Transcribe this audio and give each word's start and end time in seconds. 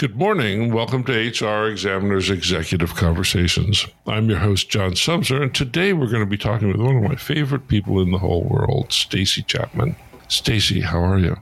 Good 0.00 0.16
morning. 0.16 0.72
Welcome 0.72 1.04
to 1.04 1.12
HR 1.12 1.68
Examiner's 1.68 2.30
Executive 2.30 2.94
Conversations. 2.94 3.86
I'm 4.06 4.30
your 4.30 4.38
host, 4.38 4.70
John 4.70 4.92
Sumser, 4.92 5.42
and 5.42 5.54
today 5.54 5.92
we're 5.92 6.06
going 6.06 6.22
to 6.22 6.26
be 6.26 6.38
talking 6.38 6.68
with 6.68 6.80
one 6.80 6.96
of 6.96 7.02
my 7.02 7.16
favorite 7.16 7.68
people 7.68 8.00
in 8.00 8.10
the 8.10 8.16
whole 8.16 8.42
world, 8.42 8.94
Stacy 8.94 9.42
Chapman. 9.42 9.94
Stacy, 10.28 10.80
how 10.80 11.04
are 11.04 11.18
you? 11.18 11.36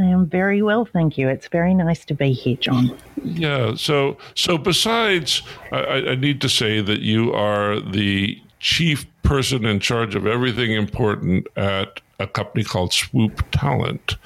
I 0.00 0.06
am 0.06 0.26
very 0.26 0.60
well, 0.60 0.84
thank 0.84 1.18
you. 1.18 1.28
It's 1.28 1.46
very 1.46 1.72
nice 1.72 2.04
to 2.06 2.14
be 2.14 2.32
here, 2.32 2.56
John. 2.56 2.98
Yeah. 3.22 3.76
So, 3.76 4.16
so 4.34 4.58
besides, 4.58 5.42
I, 5.70 6.08
I 6.08 6.14
need 6.16 6.40
to 6.40 6.48
say 6.48 6.80
that 6.80 7.02
you 7.02 7.32
are 7.32 7.78
the 7.78 8.42
chief 8.58 9.06
person 9.22 9.64
in 9.64 9.78
charge 9.78 10.16
of 10.16 10.26
everything 10.26 10.72
important 10.72 11.46
at 11.56 12.00
a 12.18 12.26
company 12.26 12.64
called 12.64 12.92
Swoop 12.92 13.48
Talent. 13.52 14.16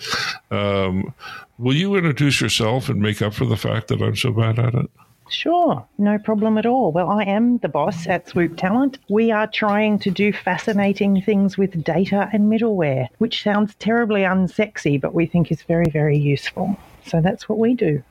Um, 0.51 1.13
Will 1.59 1.75
you 1.75 1.95
introduce 1.95 2.41
yourself 2.41 2.89
and 2.89 3.01
make 3.01 3.23
up 3.23 3.33
for 3.33 3.45
the 3.45 3.57
fact 3.57 3.89
that 3.89 4.03
I'm 4.03 4.17
so 4.17 4.33
bad 4.33 4.59
at 4.59 4.75
it? 4.75 4.91
Sure, 5.31 5.87
no 5.99 6.19
problem 6.19 6.59
at 6.59 6.67
all. 6.67 6.93
Well, 6.93 7.09
I 7.09 7.23
am 7.23 7.59
the 7.59 7.69
boss 7.69 8.07
at 8.07 8.29
Swoop 8.29 8.57
Talent. 8.57 8.99
We 9.09 9.31
are 9.31 9.47
trying 9.47 9.99
to 10.01 10.11
do 10.11 10.33
fascinating 10.33 11.23
things 11.23 11.57
with 11.57 11.83
data 11.83 12.29
and 12.33 12.51
middleware, 12.51 13.09
which 13.19 13.43
sounds 13.43 13.75
terribly 13.77 14.23
unsexy, 14.23 15.01
but 15.01 15.15
we 15.15 15.27
think 15.27 15.51
is 15.51 15.63
very, 15.63 15.89
very 15.91 16.19
useful. 16.19 16.77
So 17.07 17.21
that's 17.21 17.49
what 17.49 17.59
we 17.59 17.75
do. 17.75 18.03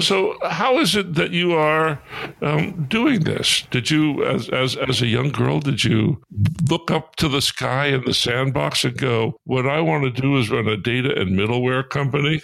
So, 0.00 0.38
how 0.42 0.78
is 0.78 0.96
it 0.96 1.14
that 1.14 1.30
you 1.30 1.54
are 1.54 2.00
um, 2.42 2.86
doing 2.88 3.20
this? 3.20 3.62
Did 3.70 3.90
you, 3.90 4.24
as, 4.24 4.48
as 4.48 4.76
as 4.76 5.02
a 5.02 5.06
young 5.06 5.30
girl, 5.30 5.60
did 5.60 5.84
you 5.84 6.22
look 6.68 6.90
up 6.90 7.16
to 7.16 7.28
the 7.28 7.40
sky 7.40 7.86
in 7.86 8.04
the 8.04 8.14
sandbox 8.14 8.84
and 8.84 8.96
go, 8.96 9.40
"What 9.44 9.66
I 9.66 9.80
want 9.80 10.04
to 10.04 10.10
do 10.10 10.36
is 10.38 10.50
run 10.50 10.68
a 10.68 10.76
data 10.76 11.18
and 11.18 11.38
middleware 11.38 11.88
company"? 11.88 12.42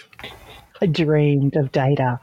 I 0.81 0.87
dreamed 0.87 1.55
of 1.55 1.71
data. 1.71 2.19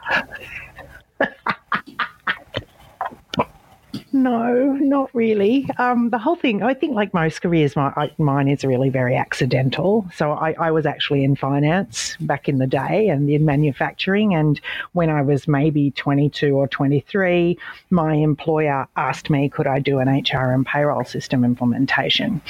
No, 4.12 4.72
not 4.74 5.10
really. 5.14 5.68
Um, 5.78 6.10
the 6.10 6.18
whole 6.18 6.36
thing, 6.36 6.62
I 6.62 6.74
think, 6.74 6.94
like 6.94 7.14
most 7.14 7.40
careers, 7.40 7.74
my, 7.74 7.92
I, 7.96 8.10
mine 8.18 8.46
is 8.46 8.62
really 8.62 8.90
very 8.90 9.16
accidental. 9.16 10.06
So 10.14 10.32
I, 10.32 10.54
I, 10.58 10.70
was 10.70 10.84
actually 10.84 11.24
in 11.24 11.34
finance 11.34 12.16
back 12.20 12.46
in 12.46 12.58
the 12.58 12.66
day 12.66 13.08
and 13.08 13.30
in 13.30 13.46
manufacturing. 13.46 14.34
And 14.34 14.60
when 14.92 15.08
I 15.08 15.22
was 15.22 15.48
maybe 15.48 15.92
22 15.92 16.54
or 16.54 16.68
23, 16.68 17.58
my 17.88 18.14
employer 18.14 18.86
asked 18.96 19.30
me, 19.30 19.48
could 19.48 19.66
I 19.66 19.78
do 19.78 19.98
an 19.98 20.08
HR 20.08 20.52
and 20.52 20.66
payroll 20.66 21.04
system 21.04 21.42
implementation? 21.42 22.42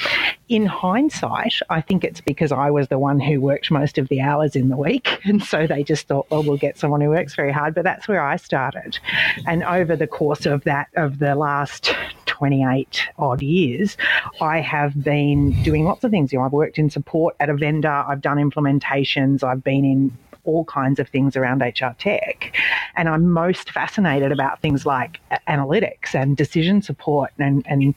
In 0.49 0.65
hindsight, 0.65 1.55
I 1.69 1.79
think 1.79 2.03
it's 2.03 2.21
because 2.21 2.51
I 2.51 2.71
was 2.71 2.89
the 2.89 2.99
one 2.99 3.21
who 3.21 3.39
worked 3.39 3.71
most 3.71 3.97
of 3.97 4.09
the 4.09 4.19
hours 4.19 4.55
in 4.55 4.69
the 4.69 4.77
week. 4.77 5.19
And 5.33 5.41
so 5.41 5.65
they 5.65 5.83
just 5.83 6.07
thought, 6.07 6.29
well, 6.29 6.43
we'll 6.43 6.57
get 6.57 6.77
someone 6.77 6.99
who 6.99 7.09
works 7.09 7.33
very 7.33 7.51
hard. 7.51 7.73
But 7.73 7.85
that's 7.85 8.07
where 8.09 8.21
I 8.21 8.35
started. 8.35 8.99
And 9.47 9.63
over 9.63 9.95
the 9.95 10.05
course 10.05 10.45
of 10.45 10.65
that, 10.65 10.89
of 10.95 11.19
the 11.19 11.33
last 11.33 11.52
last 11.53 11.93
28 12.25 13.09
odd 13.19 13.41
years, 13.41 13.95
I 14.41 14.59
have 14.59 15.03
been 15.03 15.51
doing 15.63 15.85
lots 15.85 16.03
of 16.03 16.09
things. 16.09 16.33
You 16.33 16.39
know, 16.39 16.45
I've 16.45 16.51
worked 16.51 16.79
in 16.79 16.89
support 16.89 17.35
at 17.39 17.49
a 17.49 17.53
vendor, 17.53 17.91
I've 18.09 18.21
done 18.21 18.37
implementations, 18.37 19.43
I've 19.43 19.63
been 19.63 19.85
in 19.85 20.17
all 20.45 20.65
kinds 20.65 20.99
of 20.99 21.07
things 21.07 21.37
around 21.37 21.61
HR 21.61 21.93
tech. 21.99 22.55
And 22.95 23.07
I'm 23.07 23.29
most 23.29 23.69
fascinated 23.69 24.31
about 24.31 24.61
things 24.61 24.85
like 24.85 25.19
analytics 25.47 26.15
and 26.15 26.35
decision 26.35 26.81
support 26.81 27.31
and, 27.37 27.63
and 27.69 27.93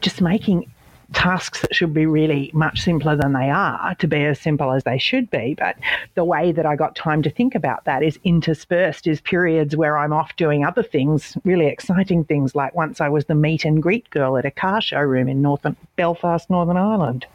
just 0.00 0.20
making 0.20 0.72
tasks 1.12 1.60
that 1.60 1.74
should 1.74 1.94
be 1.94 2.06
really 2.06 2.50
much 2.52 2.82
simpler 2.82 3.16
than 3.16 3.32
they 3.32 3.50
are 3.50 3.94
to 3.96 4.08
be 4.08 4.24
as 4.24 4.40
simple 4.40 4.72
as 4.72 4.84
they 4.84 4.98
should 4.98 5.30
be. 5.30 5.54
But 5.56 5.76
the 6.14 6.24
way 6.24 6.52
that 6.52 6.66
I 6.66 6.76
got 6.76 6.96
time 6.96 7.22
to 7.22 7.30
think 7.30 7.54
about 7.54 7.84
that 7.84 8.02
is 8.02 8.18
interspersed 8.24 9.06
is 9.06 9.20
periods 9.20 9.76
where 9.76 9.96
I'm 9.98 10.12
off 10.12 10.34
doing 10.36 10.64
other 10.64 10.82
things, 10.82 11.36
really 11.44 11.66
exciting 11.66 12.24
things. 12.24 12.54
Like 12.54 12.74
once 12.74 13.00
I 13.00 13.08
was 13.08 13.26
the 13.26 13.34
meet 13.34 13.64
and 13.64 13.82
greet 13.82 14.08
girl 14.10 14.36
at 14.36 14.44
a 14.44 14.50
car 14.50 14.80
showroom 14.80 15.28
in 15.28 15.42
Northern 15.42 15.76
Belfast, 15.96 16.48
Northern 16.50 16.76
Ireland. 16.76 17.26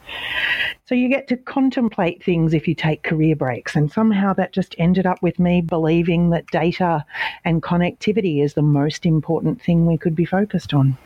So 0.86 0.96
you 0.96 1.08
get 1.08 1.28
to 1.30 1.38
contemplate 1.38 2.24
things 2.24 2.53
if 2.53 2.68
you 2.68 2.76
take 2.76 3.03
career 3.03 3.36
breaks. 3.36 3.76
And 3.76 3.92
somehow 3.92 4.34
that 4.34 4.52
just 4.52 4.76
ended 4.78 5.06
up 5.06 5.22
with 5.22 5.40
me 5.40 5.62
believing 5.62 6.32
that 6.32 6.48
data 6.48 7.06
and 7.46 7.64
connectivity 7.64 8.44
is 8.44 8.53
the 8.53 8.62
most 8.62 9.06
important 9.06 9.62
thing 9.62 9.86
we 9.86 9.98
could 9.98 10.16
be 10.16 10.26
focused 10.26 10.74
on. 10.74 10.98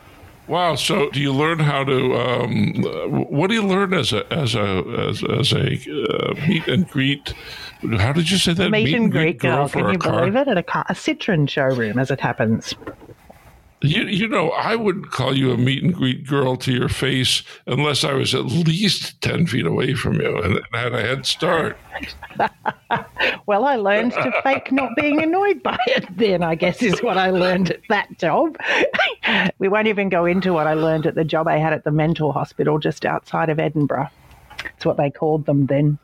Wow. 0.48 0.76
So, 0.76 1.10
do 1.10 1.20
you 1.20 1.32
learn 1.32 1.58
how 1.58 1.84
to? 1.84 2.14
Um, 2.14 2.74
what 3.28 3.48
do 3.48 3.54
you 3.54 3.66
learn 3.66 3.92
as 3.92 4.12
a 4.12 4.30
as 4.32 4.54
a 4.54 4.84
as, 5.08 5.22
as 5.24 5.52
a 5.52 5.74
uh, 6.14 6.34
meet 6.46 6.68
and 6.68 6.88
greet? 6.88 7.34
How 7.98 8.12
did 8.12 8.30
you 8.30 8.38
say 8.38 8.52
that? 8.54 8.70
Meet, 8.70 8.84
meet 8.84 8.94
and, 8.94 9.12
greet, 9.12 9.38
girl. 9.38 9.68
girl 9.68 9.68
Can 9.68 9.92
you 9.92 9.98
car? 9.98 10.20
believe 10.20 10.36
it? 10.36 10.48
At 10.48 10.58
a, 10.58 10.62
car, 10.62 10.84
a 10.88 10.94
Citroen 10.94 11.48
showroom, 11.48 11.98
as 11.98 12.10
it 12.10 12.20
happens. 12.20 12.74
You, 13.86 14.04
you 14.04 14.28
know, 14.28 14.50
I 14.50 14.74
wouldn't 14.74 15.10
call 15.10 15.36
you 15.36 15.52
a 15.52 15.56
meet 15.56 15.82
and 15.82 15.94
greet 15.94 16.26
girl 16.26 16.56
to 16.56 16.72
your 16.72 16.88
face 16.88 17.42
unless 17.66 18.04
I 18.04 18.14
was 18.14 18.34
at 18.34 18.46
least 18.46 19.20
10 19.20 19.46
feet 19.46 19.66
away 19.66 19.94
from 19.94 20.20
you 20.20 20.36
and, 20.38 20.60
had 20.72 20.92
a 20.92 21.00
head 21.00 21.26
start. 21.26 21.78
well, 23.46 23.64
I 23.64 23.76
learned 23.76 24.12
to 24.12 24.32
fake 24.42 24.72
not 24.72 24.90
being 24.96 25.22
annoyed 25.22 25.62
by 25.62 25.78
it 25.86 26.06
then, 26.16 26.42
I 26.42 26.54
guess, 26.54 26.82
is 26.82 27.02
what 27.02 27.16
I 27.16 27.30
learned 27.30 27.70
at 27.70 27.80
that 27.88 28.18
job. 28.18 28.56
we 29.58 29.68
won't 29.68 29.86
even 29.86 30.08
go 30.08 30.26
into 30.26 30.52
what 30.52 30.66
I 30.66 30.74
learned 30.74 31.06
at 31.06 31.14
the 31.14 31.24
job 31.24 31.46
I 31.46 31.58
had 31.58 31.72
at 31.72 31.84
the 31.84 31.90
mental 31.90 32.32
hospital 32.32 32.78
just 32.78 33.06
outside 33.06 33.48
of 33.48 33.58
Edinburgh. 33.60 34.08
It's 34.76 34.84
what 34.84 34.96
they 34.96 35.10
called 35.10 35.46
them 35.46 35.66
then. 35.66 35.98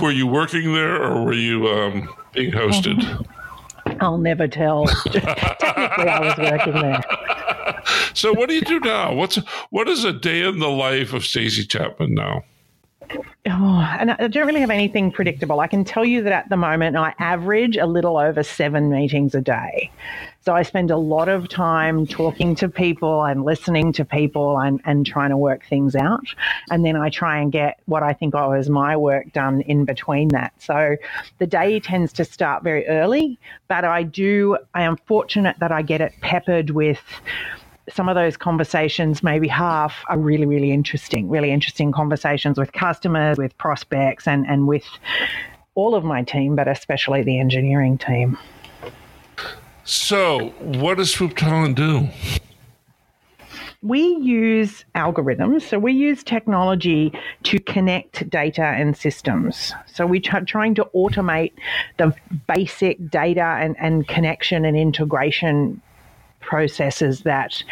Were 0.00 0.10
you 0.10 0.26
working 0.26 0.74
there 0.74 1.02
or 1.02 1.24
were 1.24 1.32
you 1.32 1.68
um, 1.68 2.08
being 2.32 2.52
hosted? 2.52 3.26
I'll 4.00 4.18
never 4.18 4.48
tell. 4.48 4.86
Technically, 5.12 6.08
I 6.08 6.20
was 6.20 6.38
working 6.38 6.74
there. 6.74 7.02
So, 8.14 8.32
what 8.32 8.48
do 8.48 8.54
you 8.54 8.62
do 8.62 8.80
now? 8.80 9.14
What's 9.14 9.36
what 9.70 9.88
is 9.88 10.04
a 10.04 10.12
day 10.12 10.42
in 10.42 10.58
the 10.58 10.68
life 10.68 11.12
of 11.12 11.24
Stacy 11.24 11.64
Chapman 11.64 12.14
now? 12.14 12.42
Oh, 13.46 13.96
and 13.98 14.12
I 14.12 14.28
don't 14.28 14.46
really 14.46 14.60
have 14.60 14.70
anything 14.70 15.10
predictable. 15.10 15.60
I 15.60 15.66
can 15.66 15.82
tell 15.82 16.04
you 16.04 16.22
that 16.22 16.32
at 16.32 16.48
the 16.48 16.56
moment 16.56 16.96
I 16.96 17.14
average 17.18 17.76
a 17.76 17.86
little 17.86 18.18
over 18.18 18.42
seven 18.42 18.90
meetings 18.90 19.34
a 19.34 19.40
day. 19.40 19.90
So 20.42 20.54
I 20.54 20.62
spend 20.62 20.90
a 20.90 20.96
lot 20.96 21.28
of 21.28 21.48
time 21.48 22.06
talking 22.06 22.54
to 22.56 22.68
people 22.68 23.24
and 23.24 23.44
listening 23.44 23.92
to 23.94 24.04
people 24.04 24.58
and, 24.58 24.80
and 24.84 25.04
trying 25.04 25.30
to 25.30 25.36
work 25.36 25.66
things 25.66 25.94
out. 25.96 26.24
And 26.70 26.84
then 26.84 26.96
I 26.96 27.10
try 27.10 27.38
and 27.40 27.50
get 27.50 27.80
what 27.86 28.02
I 28.02 28.12
think 28.12 28.34
of 28.34 28.54
as 28.54 28.70
my 28.70 28.96
work 28.96 29.32
done 29.32 29.62
in 29.62 29.84
between 29.84 30.28
that. 30.28 30.52
So 30.58 30.96
the 31.38 31.46
day 31.46 31.80
tends 31.80 32.12
to 32.14 32.24
start 32.24 32.62
very 32.62 32.86
early, 32.86 33.38
but 33.68 33.84
I 33.84 34.02
do, 34.02 34.58
I 34.74 34.82
am 34.82 34.96
fortunate 35.06 35.58
that 35.60 35.72
I 35.72 35.82
get 35.82 36.00
it 36.00 36.12
peppered 36.20 36.70
with 36.70 37.02
some 37.92 38.08
of 38.08 38.14
those 38.14 38.36
conversations, 38.36 39.22
maybe 39.22 39.48
half, 39.48 40.04
are 40.08 40.18
really, 40.18 40.46
really 40.46 40.72
interesting, 40.72 41.28
really 41.28 41.50
interesting 41.50 41.92
conversations 41.92 42.58
with 42.58 42.72
customers, 42.72 43.38
with 43.38 43.56
prospects, 43.58 44.26
and, 44.26 44.46
and 44.46 44.66
with 44.66 44.84
all 45.74 45.94
of 45.94 46.04
my 46.04 46.22
team, 46.22 46.56
but 46.56 46.68
especially 46.68 47.22
the 47.22 47.38
engineering 47.38 47.98
team. 47.98 48.38
So, 49.84 50.50
what 50.58 50.98
does 50.98 51.12
Swoop 51.12 51.36
Talent 51.36 51.76
do? 51.76 52.08
We 53.82 54.02
use 54.16 54.84
algorithms, 54.94 55.62
so 55.62 55.78
we 55.78 55.94
use 55.94 56.22
technology 56.22 57.18
to 57.44 57.58
connect 57.58 58.28
data 58.28 58.62
and 58.62 58.94
systems. 58.94 59.72
So 59.86 60.06
we're 60.06 60.20
trying 60.20 60.74
to 60.74 60.86
automate 60.94 61.52
the 61.96 62.14
basic 62.46 63.08
data 63.08 63.56
and, 63.58 63.74
and 63.80 64.06
connection 64.06 64.66
and 64.66 64.76
integration 64.76 65.80
processes 66.40 67.22
that 67.22 67.62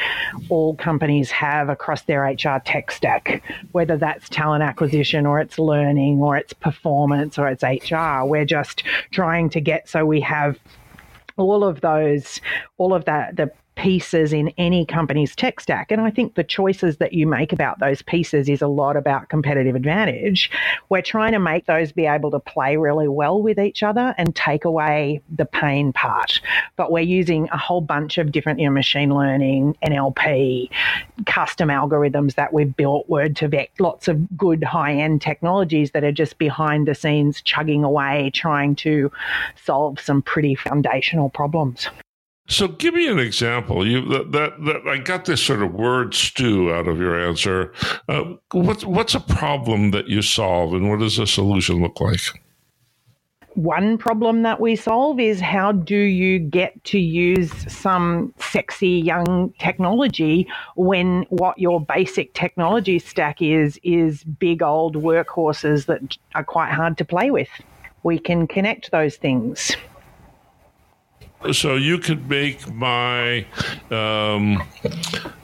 all 0.49 0.75
companies 0.77 1.31
have 1.31 1.69
across 1.69 2.03
their 2.03 2.23
HR 2.23 2.61
tech 2.65 2.91
stack, 2.91 3.43
whether 3.73 3.97
that's 3.97 4.29
talent 4.29 4.63
acquisition 4.63 5.27
or 5.27 5.41
it's 5.41 5.59
learning 5.59 6.21
or 6.21 6.37
it's 6.37 6.53
performance 6.53 7.39
or 7.39 7.49
it's 7.49 7.63
HR. 7.63 8.25
We're 8.25 8.45
just 8.45 8.83
trying 9.11 9.51
to 9.51 9.61
get 9.61 9.89
so 9.89 10.05
we 10.05 10.21
have 10.21 10.59
all 11.37 11.65
of 11.65 11.81
those, 11.81 12.41
all 12.79 12.95
of 12.95 13.05
that, 13.05 13.37
the 13.37 13.51
pieces 13.79 14.33
in 14.33 14.53
any 14.59 14.85
company's 14.85 15.37
tech 15.37 15.61
stack. 15.61 15.93
And 15.93 16.01
I 16.01 16.11
think 16.11 16.35
the 16.35 16.43
choices 16.43 16.97
that 16.97 17.13
you 17.13 17.29
make 17.29 17.53
about 17.53 17.79
those 17.79 18.03
pieces 18.03 18.49
is 18.49 18.61
a 18.61 18.67
lot 18.67 18.97
about 18.97 19.29
competitive 19.29 19.77
advantage. 19.77 20.51
We're 20.89 21.01
trying 21.01 21.31
to 21.33 21.39
make 21.39 21.67
those 21.67 21.93
be 21.93 22.07
able 22.07 22.33
to 22.33 22.41
play 22.41 22.77
really 22.77 23.07
well 23.07 23.41
with 23.41 23.57
each 23.57 23.85
other 23.85 24.17
and 24.19 24.35
take 24.35 24.65
away 24.65 25.23
the 25.31 25.45
pain 25.45 25.93
part. 25.93 26.41
But 26.75 26.91
we're 26.91 27.05
using 27.05 27.49
a 27.51 27.57
whole 27.57 27.81
bunch 27.81 28.19
of 28.19 28.33
different, 28.33 28.59
you 28.59 28.67
know, 28.67 28.73
machine 28.73 29.15
learning, 29.15 29.77
NLP, 29.87 30.71
custom 31.27 31.69
algorithms 31.69 32.35
that 32.35 32.53
we've 32.53 32.75
built, 32.77 33.09
Word2Vec, 33.09 33.69
lots 33.79 34.09
of 34.09 34.37
good 34.37 34.65
high 34.65 34.95
end 34.95 35.23
technologies 35.23 35.93
that 35.93 36.03
are 36.03 36.11
just 36.11 36.37
behind 36.39 36.89
the 36.89 36.97
scenes 36.97 37.41
chugging 37.43 37.85
away, 37.85 38.33
trying 38.35 38.75
to 38.77 39.13
solve 39.55 40.01
some 40.01 40.21
pretty 40.21 40.57
foundational 40.57 41.31
problems. 41.31 41.89
So, 42.49 42.69
give 42.69 42.95
me 42.95 43.07
an 43.09 43.19
example. 43.19 43.87
You 43.87 44.07
that, 44.09 44.33
that, 44.33 44.65
that 44.65 44.89
I 44.89 44.99
got 44.99 45.27
this 45.27 45.43
sort 45.43 45.63
of 45.63 45.75
word 45.75 46.15
stew 46.15 46.73
out 46.73 46.89
of 46.89 46.99
your 46.99 47.19
answer. 47.19 47.73
Uh, 48.09 48.35
what's 48.53 48.85
what's 48.85 49.15
a 49.15 49.21
problem 49.21 49.91
that 49.91 50.09
you 50.09 50.23
solve, 50.23 50.73
and 50.73 50.89
what 50.89 51.01
does 51.01 51.19
a 51.19 51.27
solution 51.27 51.83
look 51.83 52.01
like? 52.01 52.21
one 53.59 53.99
problem 53.99 54.43
that 54.43 54.61
we 54.61 54.77
solve 54.77 55.19
is 55.19 55.41
how 55.41 55.73
do 55.73 55.97
you 55.97 56.39
get 56.39 56.85
to 56.85 56.97
use 56.97 57.51
some 57.67 58.33
sexy 58.39 58.89
young 58.89 59.53
technology 59.59 60.47
when 60.77 61.23
what 61.31 61.59
your 61.59 61.81
basic 61.81 62.33
technology 62.35 63.01
stack 63.01 63.43
is 63.43 63.81
is 63.83 64.23
big 64.23 64.63
old 64.63 64.95
workhorses 64.95 65.87
that 65.87 66.17
are 66.37 66.45
quite 66.45 66.73
hard 66.73 66.97
to 66.97 67.05
play 67.05 67.33
with. 67.33 67.49
We 68.05 68.21
can 68.21 68.47
connect 68.47 68.93
those 68.93 69.17
things. 69.17 69.77
So 71.53 71.77
you 71.77 71.99
could 71.99 72.29
make 72.29 72.71
my 72.73 73.47
um, 73.91 74.63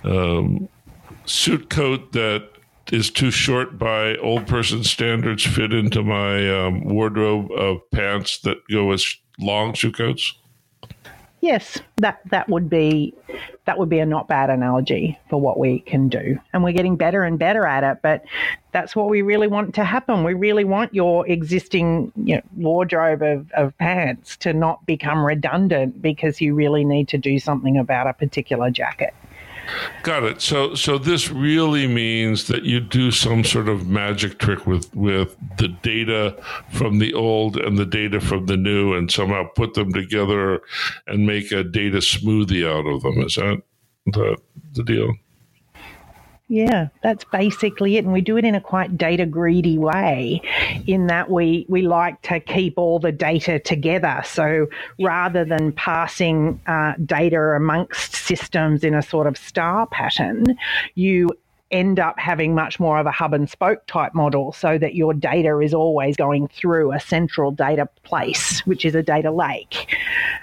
um, 0.02 0.68
suit 1.24 1.70
coat 1.70 2.12
that 2.12 2.48
is 2.92 3.10
too 3.10 3.30
short 3.30 3.78
by 3.78 4.16
old 4.16 4.46
person 4.46 4.84
standards 4.84 5.44
fit 5.44 5.72
into 5.72 6.02
my 6.02 6.48
um, 6.50 6.84
wardrobe 6.84 7.50
of 7.52 7.78
pants 7.90 8.38
that 8.40 8.58
go 8.70 8.86
with 8.86 9.04
long 9.38 9.74
suit 9.74 9.96
coats? 9.96 10.34
Yes, 11.44 11.78
that 11.96 12.20
that 12.30 12.48
would 12.48 12.70
be 12.70 13.12
that 13.66 13.78
would 13.78 13.90
be 13.90 13.98
a 13.98 14.06
not 14.06 14.28
bad 14.28 14.48
analogy 14.48 15.18
for 15.28 15.38
what 15.38 15.58
we 15.58 15.80
can 15.80 16.08
do, 16.08 16.38
and 16.54 16.64
we're 16.64 16.72
getting 16.72 16.96
better 16.96 17.22
and 17.22 17.38
better 17.38 17.66
at 17.66 17.84
it. 17.84 17.98
But 18.02 18.24
that's 18.72 18.96
what 18.96 19.10
we 19.10 19.20
really 19.20 19.46
want 19.46 19.74
to 19.74 19.84
happen. 19.84 20.24
We 20.24 20.32
really 20.32 20.64
want 20.64 20.94
your 20.94 21.28
existing 21.28 22.12
you 22.16 22.36
know, 22.36 22.42
wardrobe 22.56 23.20
of, 23.20 23.52
of 23.52 23.76
pants 23.76 24.38
to 24.38 24.54
not 24.54 24.86
become 24.86 25.22
redundant 25.22 26.00
because 26.00 26.40
you 26.40 26.54
really 26.54 26.82
need 26.82 27.08
to 27.08 27.18
do 27.18 27.38
something 27.38 27.76
about 27.76 28.06
a 28.06 28.14
particular 28.14 28.70
jacket. 28.70 29.12
Got 30.02 30.24
it. 30.24 30.40
So, 30.40 30.74
so 30.74 30.98
this 30.98 31.30
really 31.30 31.86
means 31.86 32.46
that 32.48 32.64
you 32.64 32.80
do 32.80 33.10
some 33.10 33.44
sort 33.44 33.68
of 33.68 33.86
magic 33.86 34.38
trick 34.38 34.66
with 34.66 34.94
with 34.94 35.36
the 35.58 35.68
data 35.68 36.36
from 36.70 36.98
the 36.98 37.14
old 37.14 37.56
and 37.56 37.78
the 37.78 37.86
data 37.86 38.20
from 38.20 38.46
the 38.46 38.56
new, 38.56 38.94
and 38.94 39.10
somehow 39.10 39.44
put 39.54 39.74
them 39.74 39.92
together 39.92 40.60
and 41.06 41.26
make 41.26 41.52
a 41.52 41.64
data 41.64 41.98
smoothie 41.98 42.68
out 42.68 42.86
of 42.86 43.02
them. 43.02 43.20
Is 43.22 43.36
that 43.36 43.62
the 44.06 44.36
the 44.72 44.82
deal? 44.82 45.14
Yeah, 46.48 46.88
that's 47.02 47.24
basically 47.24 47.96
it. 47.96 48.04
And 48.04 48.12
we 48.12 48.20
do 48.20 48.36
it 48.36 48.44
in 48.44 48.54
a 48.54 48.60
quite 48.60 48.98
data 48.98 49.24
greedy 49.24 49.78
way 49.78 50.42
in 50.86 51.06
that 51.06 51.30
we, 51.30 51.64
we 51.70 51.82
like 51.82 52.20
to 52.22 52.38
keep 52.38 52.74
all 52.76 52.98
the 52.98 53.12
data 53.12 53.58
together. 53.58 54.20
So 54.26 54.66
rather 55.00 55.44
than 55.46 55.72
passing 55.72 56.60
uh, 56.66 56.94
data 57.04 57.40
amongst 57.40 58.14
systems 58.14 58.84
in 58.84 58.94
a 58.94 59.00
sort 59.00 59.26
of 59.26 59.38
star 59.38 59.86
pattern, 59.86 60.44
you 60.94 61.30
end 61.74 61.98
up 61.98 62.16
having 62.20 62.54
much 62.54 62.78
more 62.78 62.98
of 62.98 63.04
a 63.04 63.10
hub 63.10 63.34
and 63.34 63.50
spoke 63.50 63.84
type 63.86 64.14
model 64.14 64.52
so 64.52 64.78
that 64.78 64.94
your 64.94 65.12
data 65.12 65.58
is 65.58 65.74
always 65.74 66.16
going 66.16 66.46
through 66.46 66.92
a 66.92 67.00
central 67.00 67.50
data 67.50 67.88
place, 68.04 68.60
which 68.64 68.84
is 68.84 68.94
a 68.94 69.02
data 69.02 69.32
lake. 69.32 69.96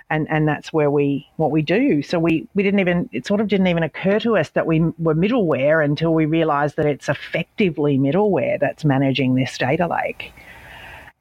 And, 0.10 0.28
and 0.30 0.46
that's 0.46 0.74
where 0.74 0.92
we 0.92 1.26
what 1.38 1.50
we 1.50 1.62
do. 1.62 2.04
So 2.04 2.20
we, 2.20 2.46
we 2.54 2.64
didn't 2.64 2.82
even 2.82 3.10
it 3.14 3.26
sort 3.26 3.40
of 3.40 3.48
didn't 3.48 3.68
even 3.68 3.82
occur 3.82 4.20
to 4.20 4.36
us 4.36 4.50
that 4.50 4.68
we 4.68 4.82
were 5.00 5.16
middleware 5.16 5.84
until 5.84 6.14
we 6.14 6.26
realized 6.26 6.76
that 6.76 6.86
it's 6.86 7.08
effectively 7.08 7.98
middleware 7.98 8.60
that's 8.60 8.84
managing 8.84 9.36
this 9.36 9.58
data 9.58 9.88
lake. 9.88 10.34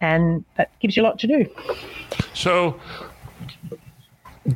And 0.01 0.45
that 0.57 0.73
gives 0.81 0.97
you 0.97 1.05
a 1.05 1.05
lot 1.05 1.21
to 1.21 1.29
do. 1.29 1.47
So 2.35 2.81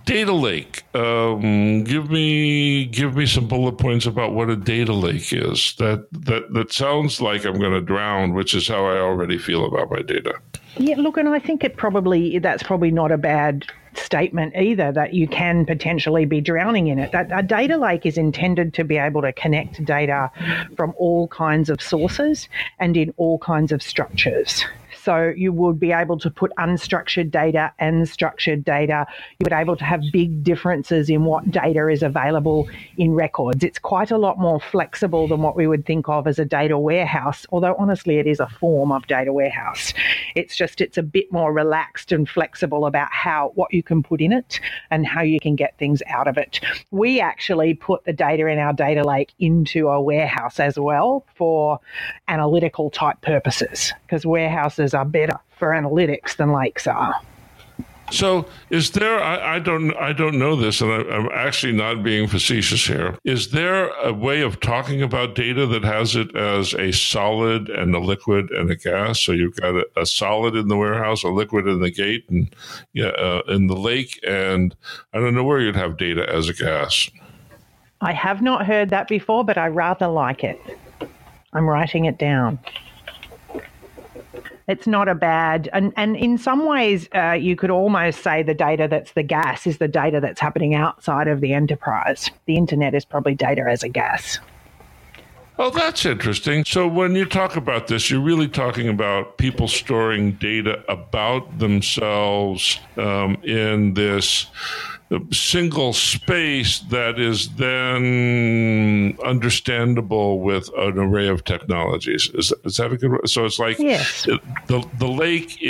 Data 0.06 0.32
lake. 0.32 0.82
Um, 0.94 1.84
give 1.84 2.10
me 2.10 2.86
give 2.86 3.16
me 3.16 3.26
some 3.26 3.46
bullet 3.46 3.76
points 3.78 4.06
about 4.06 4.32
what 4.32 4.48
a 4.48 4.56
data 4.56 4.94
lake 4.94 5.32
is. 5.32 5.74
That 5.78 6.06
that 6.12 6.52
that 6.54 6.72
sounds 6.72 7.20
like 7.20 7.44
I'm 7.44 7.58
going 7.58 7.72
to 7.72 7.82
drown, 7.82 8.32
which 8.32 8.54
is 8.54 8.66
how 8.66 8.86
I 8.86 8.96
already 8.96 9.36
feel 9.36 9.66
about 9.66 9.90
my 9.90 10.00
data. 10.00 10.34
Yeah, 10.78 10.96
look, 10.96 11.18
and 11.18 11.28
I 11.28 11.38
think 11.38 11.64
it 11.64 11.76
probably 11.76 12.38
that's 12.38 12.62
probably 12.62 12.90
not 12.90 13.12
a 13.12 13.18
bad 13.18 13.66
statement 13.96 14.54
either 14.56 14.90
that 14.92 15.14
you 15.14 15.28
can 15.28 15.64
potentially 15.66 16.24
be 16.24 16.40
drowning 16.40 16.88
in 16.88 16.98
it. 16.98 17.12
That 17.12 17.28
a 17.32 17.42
data 17.42 17.76
lake 17.76 18.06
is 18.06 18.18
intended 18.18 18.74
to 18.74 18.84
be 18.84 18.96
able 18.96 19.22
to 19.22 19.32
connect 19.32 19.84
data 19.84 20.30
from 20.76 20.94
all 20.96 21.28
kinds 21.28 21.70
of 21.70 21.80
sources 21.80 22.48
and 22.78 22.96
in 22.96 23.12
all 23.16 23.38
kinds 23.38 23.70
of 23.70 23.82
structures. 23.82 24.64
So 25.04 25.34
you 25.36 25.52
would 25.52 25.78
be 25.78 25.92
able 25.92 26.18
to 26.20 26.30
put 26.30 26.50
unstructured 26.58 27.30
data 27.30 27.74
and 27.78 28.08
structured 28.08 28.64
data. 28.64 29.06
You 29.32 29.44
would 29.44 29.50
be 29.50 29.56
able 29.56 29.76
to 29.76 29.84
have 29.84 30.00
big 30.10 30.42
differences 30.42 31.10
in 31.10 31.26
what 31.26 31.50
data 31.50 31.88
is 31.88 32.02
available 32.02 32.70
in 32.96 33.12
records. 33.12 33.62
It's 33.62 33.78
quite 33.78 34.10
a 34.10 34.16
lot 34.16 34.38
more 34.38 34.58
flexible 34.58 35.28
than 35.28 35.42
what 35.42 35.56
we 35.56 35.66
would 35.66 35.84
think 35.84 36.08
of 36.08 36.26
as 36.26 36.38
a 36.38 36.46
data 36.46 36.78
warehouse, 36.78 37.44
although 37.52 37.74
honestly 37.78 38.18
it 38.18 38.26
is 38.26 38.40
a 38.40 38.48
form 38.48 38.92
of 38.92 39.06
data 39.06 39.30
warehouse. 39.30 39.92
It's 40.34 40.56
just 40.56 40.80
it's 40.80 40.96
a 40.96 41.02
bit 41.02 41.30
more 41.30 41.52
relaxed 41.52 42.10
and 42.10 42.26
flexible 42.26 42.86
about 42.86 43.12
how 43.12 43.52
what 43.56 43.74
you 43.74 43.82
can 43.82 44.02
put 44.02 44.22
in 44.22 44.32
it 44.32 44.58
and 44.90 45.06
how 45.06 45.20
you 45.20 45.38
can 45.38 45.54
get 45.54 45.76
things 45.76 46.02
out 46.08 46.28
of 46.28 46.38
it. 46.38 46.60
We 46.92 47.20
actually 47.20 47.74
put 47.74 48.04
the 48.04 48.14
data 48.14 48.46
in 48.46 48.58
our 48.58 48.72
data 48.72 49.04
lake 49.04 49.34
into 49.38 49.88
a 49.88 50.00
warehouse 50.00 50.58
as 50.58 50.78
well 50.78 51.26
for 51.34 51.78
analytical 52.28 52.88
type 52.88 53.20
purposes 53.20 53.92
because 54.06 54.24
warehouses 54.24 54.93
are 54.94 55.04
better 55.04 55.38
for 55.58 55.70
analytics 55.70 56.36
than 56.36 56.52
lakes 56.52 56.86
are. 56.86 57.14
So, 58.10 58.46
is 58.68 58.90
there? 58.90 59.18
I, 59.18 59.56
I, 59.56 59.58
don't. 59.58 59.94
I 59.96 60.12
don't 60.12 60.38
know 60.38 60.56
this, 60.56 60.80
and 60.80 60.92
I, 60.92 61.16
am 61.16 61.28
actually 61.32 61.72
not 61.72 62.02
being 62.02 62.28
facetious 62.28 62.86
here. 62.86 63.18
Is 63.24 63.50
there 63.50 63.88
a 64.02 64.12
way 64.12 64.42
of 64.42 64.60
talking 64.60 65.00
about 65.02 65.34
data 65.34 65.66
that 65.66 65.84
has 65.84 66.14
it 66.14 66.34
as 66.36 66.74
a 66.74 66.92
solid 66.92 67.70
and 67.70 67.94
a 67.94 67.98
liquid 67.98 68.50
and 68.50 68.70
a 68.70 68.76
gas? 68.76 69.20
So 69.20 69.32
you've 69.32 69.56
got 69.56 69.74
a, 69.74 69.86
a 69.96 70.04
solid 70.04 70.54
in 70.54 70.68
the 70.68 70.76
warehouse, 70.76 71.24
a 71.24 71.28
liquid 71.28 71.66
in 71.66 71.80
the 71.80 71.90
gate, 71.90 72.24
and 72.28 72.54
yeah, 72.92 73.06
uh, 73.06 73.42
in 73.48 73.68
the 73.68 73.76
lake, 73.76 74.20
and 74.26 74.76
I 75.14 75.18
don't 75.18 75.34
know 75.34 75.44
where 75.44 75.60
you'd 75.60 75.76
have 75.76 75.96
data 75.96 76.30
as 76.30 76.48
a 76.48 76.54
gas. 76.54 77.10
I 78.02 78.12
have 78.12 78.42
not 78.42 78.66
heard 78.66 78.90
that 78.90 79.08
before, 79.08 79.44
but 79.44 79.56
I 79.56 79.68
rather 79.68 80.08
like 80.08 80.44
it. 80.44 80.60
I'm 81.54 81.66
writing 81.66 82.04
it 82.04 82.18
down. 82.18 82.58
It's 84.66 84.86
not 84.86 85.08
a 85.08 85.14
bad, 85.14 85.68
and, 85.74 85.92
and 85.96 86.16
in 86.16 86.38
some 86.38 86.64
ways, 86.66 87.08
uh, 87.14 87.32
you 87.32 87.54
could 87.54 87.70
almost 87.70 88.22
say 88.22 88.42
the 88.42 88.54
data 88.54 88.88
that's 88.88 89.12
the 89.12 89.22
gas 89.22 89.66
is 89.66 89.76
the 89.76 89.88
data 89.88 90.20
that's 90.20 90.40
happening 90.40 90.74
outside 90.74 91.28
of 91.28 91.42
the 91.42 91.52
enterprise. 91.52 92.30
The 92.46 92.56
internet 92.56 92.94
is 92.94 93.04
probably 93.04 93.34
data 93.34 93.66
as 93.68 93.82
a 93.82 93.90
gas. 93.90 94.38
Oh, 95.56 95.70
that's 95.70 96.04
interesting. 96.04 96.64
So, 96.64 96.88
when 96.88 97.14
you 97.14 97.26
talk 97.26 97.56
about 97.56 97.86
this, 97.86 98.10
you're 98.10 98.20
really 98.20 98.48
talking 98.48 98.88
about 98.88 99.38
people 99.38 99.68
storing 99.68 100.32
data 100.32 100.82
about 100.88 101.58
themselves 101.58 102.80
um, 102.96 103.36
in 103.44 103.94
this 103.94 104.46
single 105.30 105.92
space 105.92 106.80
that 106.90 107.18
is 107.18 107.48
then 107.56 109.16
understandable 109.24 110.40
with 110.40 110.70
an 110.76 110.98
array 110.98 111.28
of 111.28 111.44
technologies. 111.44 112.30
Is, 112.34 112.52
is 112.64 112.76
that 112.76 112.92
a 112.92 112.96
good? 112.96 113.28
So 113.28 113.44
it's 113.44 113.58
like 113.58 113.78
yes. 113.78 114.24
the 114.66 114.86
the 114.98 115.08
lake 115.08 115.60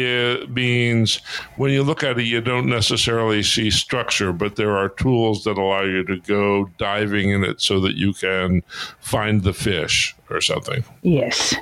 means 0.50 1.20
when 1.56 1.70
you 1.70 1.82
look 1.82 2.02
at 2.02 2.18
it, 2.18 2.24
you 2.24 2.40
don't 2.40 2.66
necessarily 2.66 3.42
see 3.42 3.70
structure, 3.70 4.32
but 4.32 4.56
there 4.56 4.76
are 4.76 4.88
tools 4.88 5.44
that 5.44 5.58
allow 5.58 5.82
you 5.82 6.04
to 6.04 6.18
go 6.20 6.70
diving 6.78 7.30
in 7.30 7.44
it 7.44 7.60
so 7.60 7.80
that 7.80 7.96
you 7.96 8.12
can 8.14 8.62
find 9.00 9.42
the 9.42 9.52
fish 9.52 10.14
or 10.34 10.40
something. 10.40 10.84
Yes, 11.02 11.54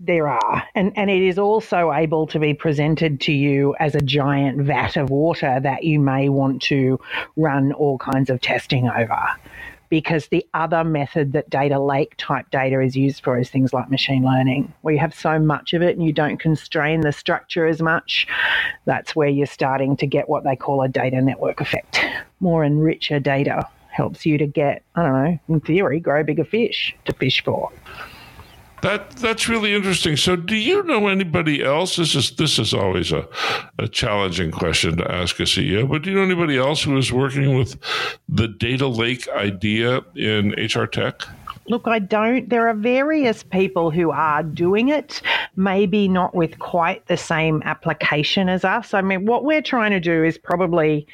there 0.00 0.28
are. 0.28 0.62
And, 0.74 0.92
and 0.96 1.10
it 1.10 1.22
is 1.22 1.38
also 1.38 1.92
able 1.92 2.26
to 2.28 2.38
be 2.38 2.54
presented 2.54 3.20
to 3.22 3.32
you 3.32 3.74
as 3.80 3.94
a 3.94 4.00
giant 4.00 4.62
vat 4.62 4.96
of 4.96 5.10
water 5.10 5.58
that 5.62 5.84
you 5.84 5.98
may 5.98 6.28
want 6.28 6.62
to 6.62 7.00
run 7.36 7.72
all 7.72 7.98
kinds 7.98 8.30
of 8.30 8.40
testing 8.40 8.88
over. 8.88 9.20
Because 9.88 10.28
the 10.28 10.46
other 10.54 10.84
method 10.84 11.34
that 11.34 11.50
data 11.50 11.78
lake 11.78 12.14
type 12.16 12.50
data 12.50 12.80
is 12.80 12.96
used 12.96 13.22
for 13.22 13.38
is 13.38 13.50
things 13.50 13.74
like 13.74 13.90
machine 13.90 14.24
learning, 14.24 14.72
where 14.80 14.94
you 14.94 15.00
have 15.00 15.14
so 15.14 15.38
much 15.38 15.74
of 15.74 15.82
it 15.82 15.98
and 15.98 16.06
you 16.06 16.14
don't 16.14 16.38
constrain 16.38 17.02
the 17.02 17.12
structure 17.12 17.66
as 17.66 17.82
much. 17.82 18.26
That's 18.86 19.14
where 19.14 19.28
you're 19.28 19.46
starting 19.46 19.98
to 19.98 20.06
get 20.06 20.30
what 20.30 20.44
they 20.44 20.56
call 20.56 20.80
a 20.80 20.88
data 20.88 21.20
network 21.20 21.60
effect. 21.60 22.00
More 22.40 22.64
and 22.64 22.82
richer 22.82 23.20
data 23.20 23.68
helps 23.90 24.24
you 24.24 24.38
to 24.38 24.46
get, 24.46 24.82
I 24.94 25.02
don't 25.02 25.12
know, 25.12 25.38
in 25.48 25.60
theory, 25.60 26.00
grow 26.00 26.24
bigger 26.24 26.46
fish 26.46 26.96
to 27.04 27.12
fish 27.12 27.44
for. 27.44 27.70
That 28.82 29.10
that's 29.10 29.48
really 29.48 29.74
interesting. 29.74 30.16
So, 30.16 30.34
do 30.34 30.56
you 30.56 30.82
know 30.82 31.06
anybody 31.06 31.62
else? 31.62 31.94
This 31.94 32.16
is 32.16 32.34
this 32.34 32.58
is 32.58 32.74
always 32.74 33.12
a, 33.12 33.28
a 33.78 33.86
challenging 33.86 34.50
question 34.50 34.96
to 34.96 35.10
ask 35.10 35.38
a 35.38 35.44
CEO. 35.44 35.88
But 35.88 36.02
do 36.02 36.10
you 36.10 36.16
know 36.16 36.24
anybody 36.24 36.58
else 36.58 36.82
who 36.82 36.96
is 36.96 37.12
working 37.12 37.56
with 37.56 37.76
the 38.28 38.48
data 38.48 38.88
lake 38.88 39.28
idea 39.28 40.00
in 40.16 40.50
HR 40.58 40.86
tech? 40.86 41.22
Look, 41.68 41.86
I 41.86 42.00
don't. 42.00 42.48
There 42.48 42.66
are 42.66 42.74
various 42.74 43.44
people 43.44 43.92
who 43.92 44.10
are 44.10 44.42
doing 44.42 44.88
it, 44.88 45.22
maybe 45.54 46.08
not 46.08 46.34
with 46.34 46.58
quite 46.58 47.06
the 47.06 47.16
same 47.16 47.62
application 47.64 48.48
as 48.48 48.64
us. 48.64 48.94
I 48.94 49.00
mean, 49.00 49.26
what 49.26 49.44
we're 49.44 49.62
trying 49.62 49.92
to 49.92 50.00
do 50.00 50.24
is 50.24 50.38
probably 50.38 51.06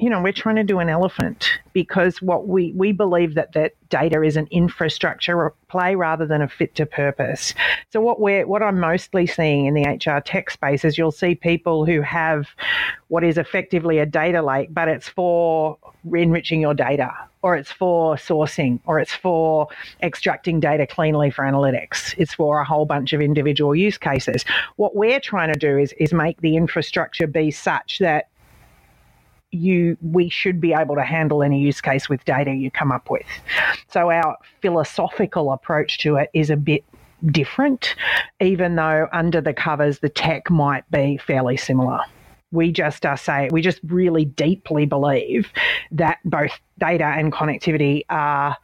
you 0.00 0.08
know, 0.08 0.22
we're 0.22 0.32
trying 0.32 0.56
to 0.56 0.64
do 0.64 0.78
an 0.78 0.88
elephant 0.88 1.50
because 1.74 2.22
what 2.22 2.48
we, 2.48 2.72
we 2.72 2.90
believe 2.90 3.34
that 3.34 3.52
that 3.52 3.74
data 3.90 4.22
is 4.22 4.34
an 4.34 4.48
infrastructure 4.50 5.52
play 5.68 5.94
rather 5.94 6.24
than 6.26 6.40
a 6.40 6.48
fit 6.48 6.74
to 6.76 6.86
purpose. 6.86 7.52
So 7.92 8.00
what 8.00 8.18
we're 8.18 8.46
what 8.46 8.62
I'm 8.62 8.80
mostly 8.80 9.26
seeing 9.26 9.66
in 9.66 9.74
the 9.74 9.82
HR 9.82 10.20
tech 10.20 10.50
space 10.50 10.86
is 10.86 10.96
you'll 10.96 11.12
see 11.12 11.34
people 11.34 11.84
who 11.84 12.00
have 12.00 12.48
what 13.08 13.22
is 13.24 13.36
effectively 13.36 13.98
a 13.98 14.06
data 14.06 14.40
lake, 14.40 14.72
but 14.72 14.88
it's 14.88 15.08
for 15.08 15.76
enriching 16.14 16.62
your 16.62 16.72
data 16.72 17.12
or 17.42 17.56
it's 17.56 17.70
for 17.72 18.16
sourcing 18.16 18.80
or 18.86 19.00
it's 19.00 19.14
for 19.14 19.68
extracting 20.02 20.60
data 20.60 20.86
cleanly 20.86 21.30
for 21.30 21.44
analytics. 21.44 22.14
It's 22.16 22.32
for 22.32 22.60
a 22.60 22.64
whole 22.64 22.86
bunch 22.86 23.12
of 23.12 23.20
individual 23.20 23.74
use 23.74 23.98
cases. 23.98 24.46
What 24.76 24.96
we're 24.96 25.20
trying 25.20 25.52
to 25.52 25.58
do 25.58 25.76
is 25.76 25.92
is 25.98 26.14
make 26.14 26.40
the 26.40 26.56
infrastructure 26.56 27.26
be 27.26 27.50
such 27.50 27.98
that 27.98 28.29
you 29.50 29.96
we 30.00 30.28
should 30.28 30.60
be 30.60 30.72
able 30.72 30.94
to 30.94 31.04
handle 31.04 31.42
any 31.42 31.60
use 31.60 31.80
case 31.80 32.08
with 32.08 32.24
data 32.24 32.52
you 32.52 32.70
come 32.70 32.92
up 32.92 33.10
with. 33.10 33.26
So 33.88 34.10
our 34.10 34.36
philosophical 34.60 35.52
approach 35.52 35.98
to 35.98 36.16
it 36.16 36.30
is 36.32 36.50
a 36.50 36.56
bit 36.56 36.84
different, 37.26 37.94
even 38.40 38.76
though 38.76 39.08
under 39.12 39.40
the 39.40 39.52
covers 39.52 39.98
the 39.98 40.08
tech 40.08 40.50
might 40.50 40.88
be 40.90 41.16
fairly 41.18 41.56
similar. 41.56 42.00
We 42.52 42.72
just 42.72 43.06
uh, 43.06 43.16
say 43.16 43.48
we 43.52 43.62
just 43.62 43.80
really 43.84 44.24
deeply 44.24 44.86
believe 44.86 45.52
that 45.92 46.18
both 46.24 46.52
data 46.78 47.04
and 47.04 47.32
connectivity 47.32 48.02
are 48.10 48.56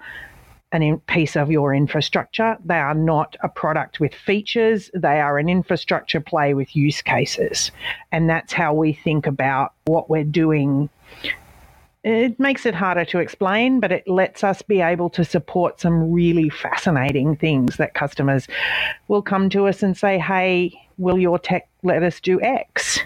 an 0.83 0.99
piece 1.07 1.37
of 1.37 1.51
your 1.51 1.75
infrastructure. 1.75 2.57
They 2.65 2.79
are 2.79 2.95
not 2.95 3.37
a 3.43 3.49
product 3.49 4.01
with 4.01 4.15
features, 4.15 4.91
they 4.95 5.21
are 5.21 5.39
an 5.39 5.49
infrastructure 5.49 6.21
play 6.21 6.55
with 6.55 6.77
use 6.77 7.03
cases. 7.03 7.71
And 8.13 8.29
that's 8.29 8.53
how 8.53 8.75
we 8.75 8.93
think 8.93 9.27
about 9.27 9.73
what 9.85 10.11
we're 10.11 10.25
doing. 10.25 10.89
It 12.05 12.39
makes 12.39 12.67
it 12.67 12.75
harder 12.75 13.05
to 13.07 13.19
explain, 13.19 13.81
but 13.81 13.91
it 13.91 14.07
lets 14.07 14.45
us 14.45 14.63
be 14.63 14.81
able 14.81 15.11
to 15.11 15.25
support 15.25 15.81
some 15.81 16.13
really 16.13 16.49
fascinating 16.49 17.35
things 17.35 17.79
that 17.79 17.95
customers 17.95 18.47
will 19.09 19.23
come 19.23 19.51
to 19.51 19.67
us 19.67 19.83
and 19.83 19.97
say, 19.97 20.19
hey, 20.19 20.73
will 20.99 21.19
your 21.19 21.39
tech 21.39 21.69
let 21.83 22.03
us 22.05 22.21
do 22.21 22.41
X? 22.41 23.01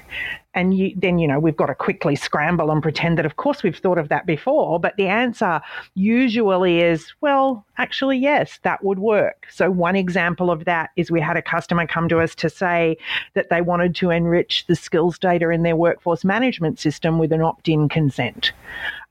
And 0.54 0.76
you, 0.76 0.92
then, 0.96 1.18
you 1.18 1.28
know, 1.28 1.38
we've 1.38 1.56
got 1.56 1.66
to 1.66 1.74
quickly 1.74 2.16
scramble 2.16 2.70
and 2.70 2.82
pretend 2.82 3.18
that, 3.18 3.26
of 3.26 3.36
course, 3.36 3.62
we've 3.62 3.76
thought 3.76 3.98
of 3.98 4.08
that 4.08 4.26
before. 4.26 4.80
But 4.80 4.96
the 4.96 5.06
answer 5.06 5.60
usually 5.94 6.80
is, 6.80 7.12
well, 7.20 7.64
actually, 7.78 8.18
yes, 8.18 8.58
that 8.62 8.82
would 8.82 8.98
work. 8.98 9.46
So, 9.50 9.70
one 9.70 9.94
example 9.94 10.50
of 10.50 10.64
that 10.64 10.90
is 10.96 11.10
we 11.10 11.20
had 11.20 11.36
a 11.36 11.42
customer 11.42 11.86
come 11.86 12.08
to 12.08 12.18
us 12.18 12.34
to 12.36 12.50
say 12.50 12.96
that 13.34 13.48
they 13.48 13.60
wanted 13.60 13.94
to 13.96 14.10
enrich 14.10 14.66
the 14.66 14.76
skills 14.76 15.18
data 15.18 15.50
in 15.50 15.62
their 15.62 15.76
workforce 15.76 16.24
management 16.24 16.80
system 16.80 17.18
with 17.18 17.32
an 17.32 17.42
opt 17.42 17.68
in 17.68 17.88
consent 17.88 18.52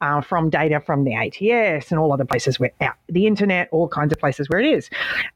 uh, 0.02 0.22
from 0.22 0.50
data 0.50 0.80
from 0.80 1.04
the 1.04 1.14
ATS 1.14 1.92
and 1.92 2.00
all 2.00 2.12
other 2.12 2.26
places 2.26 2.60
where 2.60 2.72
the 3.08 3.28
internet, 3.28 3.70
all 3.72 3.88
kinds 3.88 4.14
of 4.14 4.20
places 4.20 4.50
where 4.50 4.60
it 4.60 4.66
is. 4.66 4.90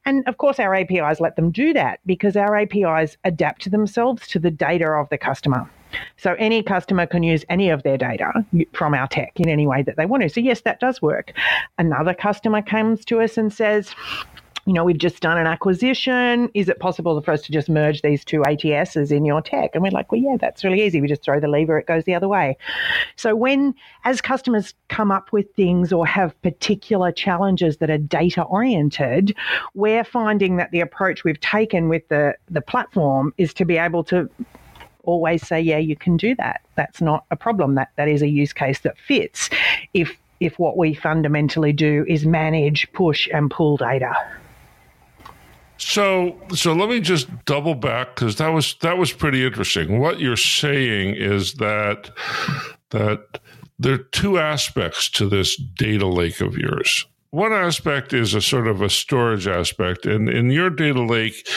And 0.05 0.27
of 0.27 0.38
course, 0.38 0.60
our 0.60 0.74
APIs 0.74 1.19
let 1.19 1.36
them 1.36 1.51
do 1.51 1.74
that 1.74 2.00
because 2.05 2.36
our 2.36 2.55
APIs 2.55 3.17
adapt 3.24 3.72
themselves 3.72 4.27
to 4.29 4.39
the 4.39 4.51
data 4.51 4.88
of 4.88 5.10
the 5.10 5.17
customer. 5.17 5.69
So 6.17 6.35
any 6.39 6.63
customer 6.63 7.05
can 7.05 7.23
use 7.23 7.45
any 7.50 7.69
of 7.69 7.83
their 7.83 7.97
data 7.97 8.45
from 8.73 8.93
our 8.93 9.07
tech 9.07 9.33
in 9.35 9.50
any 9.50 9.67
way 9.67 9.83
that 9.83 9.97
they 9.97 10.05
want 10.05 10.23
to. 10.23 10.29
So 10.29 10.39
yes, 10.39 10.62
that 10.62 10.79
does 10.79 11.01
work. 11.01 11.33
Another 11.77 12.13
customer 12.13 12.62
comes 12.62 13.05
to 13.05 13.21
us 13.21 13.38
and 13.38 13.51
says, 13.51 13.93
you 14.65 14.71
know, 14.71 14.85
we've 14.85 14.97
just 14.97 15.19
done 15.19 15.38
an 15.38 15.45
acquisition. 15.45 16.50
Is 16.53 16.69
it 16.69 16.79
possible 16.79 17.19
for 17.21 17.31
us 17.31 17.41
to 17.43 17.51
just 17.51 17.69
merge 17.69 18.01
these 18.01 18.23
two 18.23 18.41
ATSs 18.41 19.12
in 19.12 19.25
your 19.25 19.41
tech? 19.41 19.71
And 19.73 19.83
we're 19.83 19.91
like, 19.91 20.12
well, 20.12 20.21
yeah, 20.21 20.38
that's 20.39 20.63
really 20.63 20.81
easy. 20.81 21.01
We 21.01 21.07
just 21.07 21.23
throw 21.23 21.39
the 21.39 21.47
lever, 21.47 21.77
it 21.77 21.85
goes 21.85 22.05
the 22.05 22.15
other 22.15 22.29
way. 22.29 22.57
So 23.17 23.35
when, 23.35 23.75
as 24.05 24.21
customers 24.21 24.73
come 24.88 25.12
up 25.12 25.33
with 25.33 25.53
things 25.55 25.91
or 25.91 26.07
have 26.07 26.39
particular 26.43 27.12
challenges 27.12 27.77
that 27.77 27.89
are 27.89 27.97
data 27.97 28.43
oriented, 28.43 29.35
we're 29.73 30.05
finding 30.05 30.55
that 30.57 30.71
the 30.71 30.79
approach 30.79 31.23
we've 31.23 31.41
taken 31.41 31.89
with 31.89 32.07
the, 32.07 32.35
the 32.50 32.62
platform 32.62 33.33
is 33.38 33.53
to 33.55 33.65
be 33.65 33.77
able 33.77 34.03
to 34.05 34.29
always 35.03 35.45
say, 35.45 35.62
yeah, 35.62 35.77
you 35.77 35.95
can 35.95 36.17
do 36.17 36.36
that. 36.36 36.62
That's 36.75 37.01
not 37.01 37.25
a 37.31 37.36
problem. 37.36 37.75
That 37.75 37.91
that 37.95 38.07
is 38.07 38.22
a 38.22 38.27
use 38.27 38.53
case 38.53 38.79
that 38.81 38.98
fits. 38.98 39.50
If 39.93 40.17
if 40.39 40.60
what 40.60 40.77
we 40.77 40.93
fundamentally 40.93 41.74
do 41.74 42.05
is 42.07 42.25
manage, 42.25 42.91
push, 42.93 43.29
and 43.33 43.50
pull 43.50 43.77
data. 43.77 44.13
So, 45.77 46.38
so 46.53 46.74
let 46.74 46.89
me 46.89 47.00
just 47.00 47.27
double 47.45 47.75
back 47.75 48.15
because 48.15 48.38
that 48.38 48.50
was 48.50 48.75
that 48.81 48.98
was 48.98 49.12
pretty 49.12 49.45
interesting. 49.45 50.00
What 50.00 50.19
you're 50.19 50.38
saying 50.38 51.15
is 51.15 51.55
that 51.55 52.10
that 52.91 53.39
there 53.79 53.93
are 53.93 53.98
two 54.12 54.38
aspects 54.38 55.10
to 55.12 55.27
this 55.27 55.55
data 55.55 56.07
lake 56.07 56.41
of 56.41 56.57
yours. 56.57 57.05
One 57.31 57.51
aspect 57.51 58.13
is 58.13 58.33
a 58.33 58.41
sort 58.41 58.67
of 58.67 58.81
a 58.81 58.89
storage 58.89 59.48
aspect, 59.48 60.05
and 60.05 60.29
in 60.29 60.51
your 60.51 60.69
data 60.69 61.01
lake, 61.01 61.48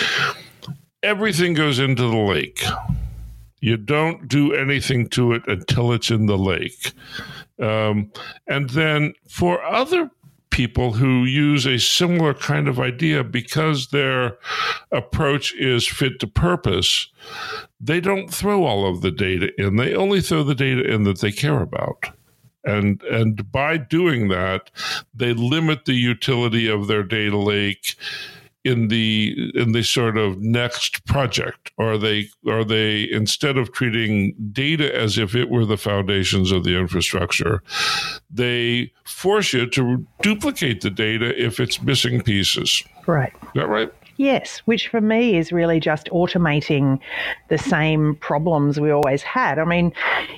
everything 1.03 1.53
goes 1.53 1.79
into 1.79 2.03
the 2.03 2.17
lake. 2.17 2.65
You 3.67 3.77
don't 3.77 4.29
do 4.29 4.53
anything 4.55 5.09
to 5.09 5.33
it 5.33 5.43
until 5.49 5.91
it's 5.91 6.09
in 6.09 6.27
the 6.27 6.39
lake. 6.39 6.93
Um, 7.61 8.13
and 8.47 8.71
then 8.71 9.15
for 9.29 9.61
other 9.61 10.09
people 10.51 10.93
who 10.93 11.25
use 11.25 11.67
a 11.67 11.77
similar 11.77 12.33
kind 12.33 12.69
of 12.69 12.79
idea 12.79 13.25
because 13.25 13.89
their 13.89 14.39
approach 14.93 15.53
is 15.57 15.85
fit 15.85 16.21
to 16.21 16.29
purpose, 16.29 17.09
they 17.81 17.99
don't 17.99 18.33
throw 18.33 18.63
all 18.63 18.89
of 18.89 19.01
the 19.01 19.11
data 19.11 19.51
in. 19.59 19.75
They 19.75 19.97
only 19.97 20.21
throw 20.21 20.45
the 20.45 20.55
data 20.55 20.89
in 20.89 21.03
that 21.03 21.21
they 21.21 21.33
care 21.33 21.61
about. 21.61 22.11
And 22.63 23.03
and 23.03 23.51
by 23.51 23.79
doing 23.79 24.29
that, 24.29 24.71
they 25.13 25.33
limit 25.33 25.87
the 25.87 25.95
utility 25.95 26.69
of 26.69 26.87
their 26.87 27.03
data 27.03 27.37
lake 27.37 27.97
in 28.67 28.89
the 28.89 29.53
in 29.55 29.73
the 29.73 29.83
sort 29.83 30.19
of 30.19 30.41
next 30.41 31.05
project? 31.07 31.71
Are 31.79 31.97
they 31.97 32.29
are 32.49 32.65
they 32.65 33.09
instead 33.11 33.57
of 33.57 33.73
treating 33.73 34.35
data 34.53 34.95
as 34.95 35.19
if 35.19 35.35
it 35.35 35.49
were 35.51 35.65
the 35.65 35.77
foundations 35.77 36.53
of 36.53 36.65
the 36.65 36.77
infrastructure 36.79 37.63
they 38.31 38.93
force 39.05 39.53
you 39.53 39.67
to 39.67 40.07
duplicate 40.23 40.81
the 40.81 40.91
data 40.91 41.33
if 41.43 41.61
it's 41.61 41.83
missing 41.83 42.23
pieces. 42.23 42.83
Right. 43.07 43.33
Is 43.43 43.49
that 43.55 43.69
right? 43.69 43.93
Yes, 44.19 44.59
which 44.65 44.89
for 44.89 45.03
me 45.03 45.37
is 45.37 45.53
really 45.53 45.79
just 45.79 46.07
automating 46.07 46.99
the 47.51 47.59
same 47.59 48.15
problems 48.17 48.81
we 48.81 48.91
always 48.91 49.23
had. 49.23 49.59
I 49.59 49.65
mean, 49.65 49.93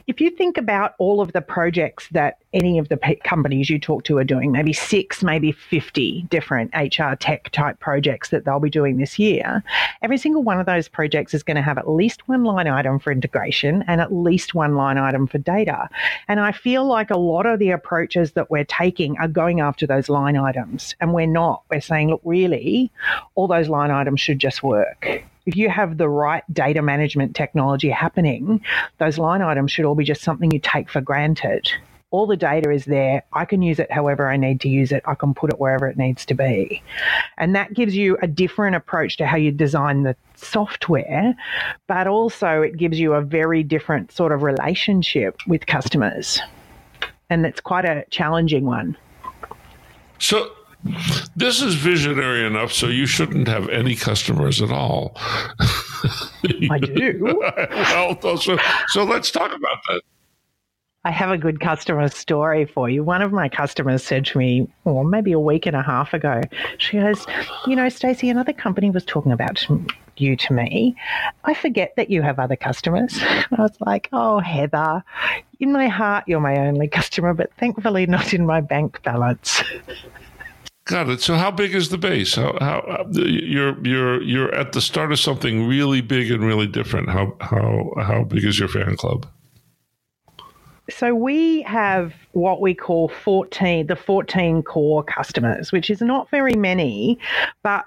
if 0.09 0.21
you 0.21 0.31
think 0.31 0.59
about 0.59 0.95
all 0.99 1.21
of 1.21 1.33
the 1.33 1.41
projects 1.41 2.09
that 2.11 2.39
any 2.53 2.79
of 2.79 2.89
the 2.89 2.99
companies 3.25 3.69
you 3.69 3.79
talk 3.79 4.05
to 4.05 4.19
are 4.19 4.25
doing, 4.25 4.53
maybe 4.53 4.73
six, 4.73 5.23
maybe 5.23 5.53
50 5.53 6.27
different 6.31 6.73
HR 6.75 7.15
tech 7.15 7.51
type 7.51 7.79
projects 7.81 8.31
that 8.31 8.45
they'll 8.45 8.61
be 8.61 8.71
doing 8.71 8.97
this 8.97 9.19
year, 9.19 9.63
every 10.03 10.17
single 10.17 10.43
one 10.43 10.59
of 10.59 10.67
those 10.67 10.89
projects 10.89 11.35
is 11.35 11.43
going 11.43 11.57
to 11.57 11.63
have 11.63 11.79
at 11.79 11.89
least 11.89 12.27
one 12.27 12.45
line 12.45 12.67
item 12.67 12.99
for 12.99 13.13
integration 13.13 13.85
and 13.87 14.01
at 14.01 14.13
least 14.13 14.55
one 14.55 14.75
line 14.75 14.97
item 14.97 15.27
for 15.27 15.39
data. 15.39 15.89
And 16.27 16.41
I 16.41 16.53
feel 16.53 16.87
like 16.87 17.11
a 17.11 17.19
lot 17.19 17.47
of 17.47 17.59
the 17.59 17.71
approaches 17.71 18.33
that 18.33 18.51
we're 18.51 18.65
taking 18.65 19.19
are 19.19 19.29
going 19.29 19.61
after 19.61 19.87
those 19.87 20.09
line 20.09 20.37
items, 20.37 20.95
and 21.01 21.13
we're 21.13 21.27
not. 21.27 21.63
We're 21.71 21.81
saying, 21.81 22.09
look, 22.09 22.23
really, 22.25 22.91
all 23.35 23.47
those 23.47 23.69
line 23.69 23.91
items 23.91 24.21
should 24.21 24.39
just 24.39 24.63
work. 24.63 25.23
If 25.47 25.57
you 25.57 25.71
have 25.71 25.97
the 25.97 26.09
right 26.09 26.45
data 26.53 26.83
management 26.83 27.35
technology 27.35 27.89
happening, 27.89 28.63
those 28.99 29.17
line 29.19 29.41
items 29.41 29.73
should 29.73 29.87
all 29.87 29.95
be 29.95 30.05
just 30.05 30.23
something 30.23 30.51
you 30.51 30.59
take 30.59 30.91
for 30.91 31.01
granted. 31.01 31.71
All 32.11 32.27
the 32.27 32.37
data 32.37 32.71
is 32.71 32.87
there. 32.87 33.23
I 33.35 33.45
can 33.45 33.61
use 33.61 33.79
it 33.79 33.93
however 33.93 34.29
I 34.29 34.37
need 34.37 34.63
to 34.63 34.69
use 34.69 34.93
it. 34.93 35.03
I 35.07 35.15
can 35.15 35.35
put 35.35 35.53
it 35.53 35.61
wherever 35.61 35.87
it 35.87 35.99
needs 35.99 36.25
to 36.27 36.35
be. 36.35 36.83
And 37.37 37.55
that 37.55 37.75
gives 37.75 37.95
you 37.95 38.17
a 38.23 38.27
different 38.27 38.77
approach 38.77 39.19
to 39.19 39.27
how 39.27 39.37
you 39.37 39.53
design 39.53 40.05
the 40.05 40.17
software, 40.35 41.37
but 41.87 42.07
also 42.07 42.63
it 42.63 42.79
gives 42.79 42.99
you 42.99 43.13
a 43.13 43.21
very 43.21 43.63
different 43.63 44.11
sort 44.11 44.33
of 44.33 44.43
relationship 44.43 45.39
with 45.47 45.67
customers. 45.67 46.41
And 47.29 47.45
it's 47.45 47.61
quite 47.61 47.85
a 47.85 48.05
challenging 48.11 48.65
one. 48.65 48.97
So, 50.19 50.51
this 51.37 51.61
is 51.61 51.75
visionary 51.75 52.47
enough, 52.47 52.73
so 52.73 52.87
you 52.87 53.07
shouldn't 53.07 53.49
have 53.49 53.69
any 53.69 53.95
customers 53.95 54.63
at 54.63 54.71
all. 54.71 55.13
I 56.71 56.79
do. 56.79 57.41
well, 58.21 58.37
so, 58.39 58.59
so 58.87 59.05
let's 59.05 59.31
talk 59.31 59.51
about 59.51 59.79
that. 59.89 60.03
I 61.05 61.13
have 61.13 61.31
a 61.31 61.39
good 61.39 61.61
customer 61.61 62.09
story 62.09 62.65
for 62.65 62.91
you. 62.91 63.05
One 63.05 63.23
of 63.23 63.33
my 63.33 63.49
customers 63.49 64.03
said 64.03 64.27
to 64.27 64.39
me, 64.39 64.69
or 64.85 65.05
maybe 65.05 65.31
a 65.33 65.39
week 65.39 65.65
and 65.65 65.77
a 65.77 65.83
half 65.83 66.13
ago, 66.13 66.41
she 66.79 66.99
goes, 66.99 67.25
You 67.67 67.77
know, 67.77 67.89
Stacy, 67.89 68.29
another 68.29 68.53
company 68.53 68.91
was 68.91 69.05
talking 69.05 69.31
about 69.31 69.65
you 70.17 70.37
to 70.37 70.53
me. 70.53 70.97
I 71.45 71.55
forget 71.55 71.95
that 71.97 72.11
you 72.11 72.23
have 72.23 72.41
other 72.41 72.57
customers. 72.57 73.17
I 73.23 73.47
was 73.57 73.77
like, 73.81 74.09
Oh, 74.13 74.41
Heather, 74.41 75.05
in 75.61 75.73
my 75.73 75.87
heart, 75.87 76.25
you're 76.27 76.41
my 76.41 76.59
only 76.59 76.89
customer, 76.89 77.33
but 77.33 77.53
thankfully 77.59 78.07
not 78.07 78.35
in 78.35 78.45
my 78.45 78.61
bank 78.61 79.01
balance. 79.05 79.63
Got 80.85 81.11
it. 81.11 81.21
So, 81.21 81.37
how 81.37 81.53
big 81.53 81.75
is 81.75 81.91
the 81.91 81.99
base? 81.99 82.35
How, 82.35 82.57
how 82.61 82.79
uh, 82.81 83.05
you're 83.13 83.79
you're 83.87 84.23
you're 84.23 84.55
at 84.55 84.73
the 84.73 84.81
start 84.81 85.13
of 85.13 85.21
something 85.21 85.69
really 85.69 86.01
big 86.01 86.31
and 86.31 86.43
really 86.43 86.67
different. 86.67 87.11
How 87.11 87.37
how 87.43 87.93
how 87.99 88.25
big 88.25 88.43
is 88.43 88.59
your 88.59 88.69
fan 88.69 88.97
club? 88.97 89.27
So 90.91 91.15
we 91.15 91.63
have 91.63 92.15
what 92.33 92.61
we 92.61 92.75
call 92.75 93.09
14, 93.09 93.87
the 93.87 93.97
14 93.97 94.63
core 94.63 95.03
customers, 95.03 95.71
which 95.71 95.91
is 95.91 96.01
not 96.01 96.31
very 96.31 96.55
many, 96.55 97.19
but 97.63 97.85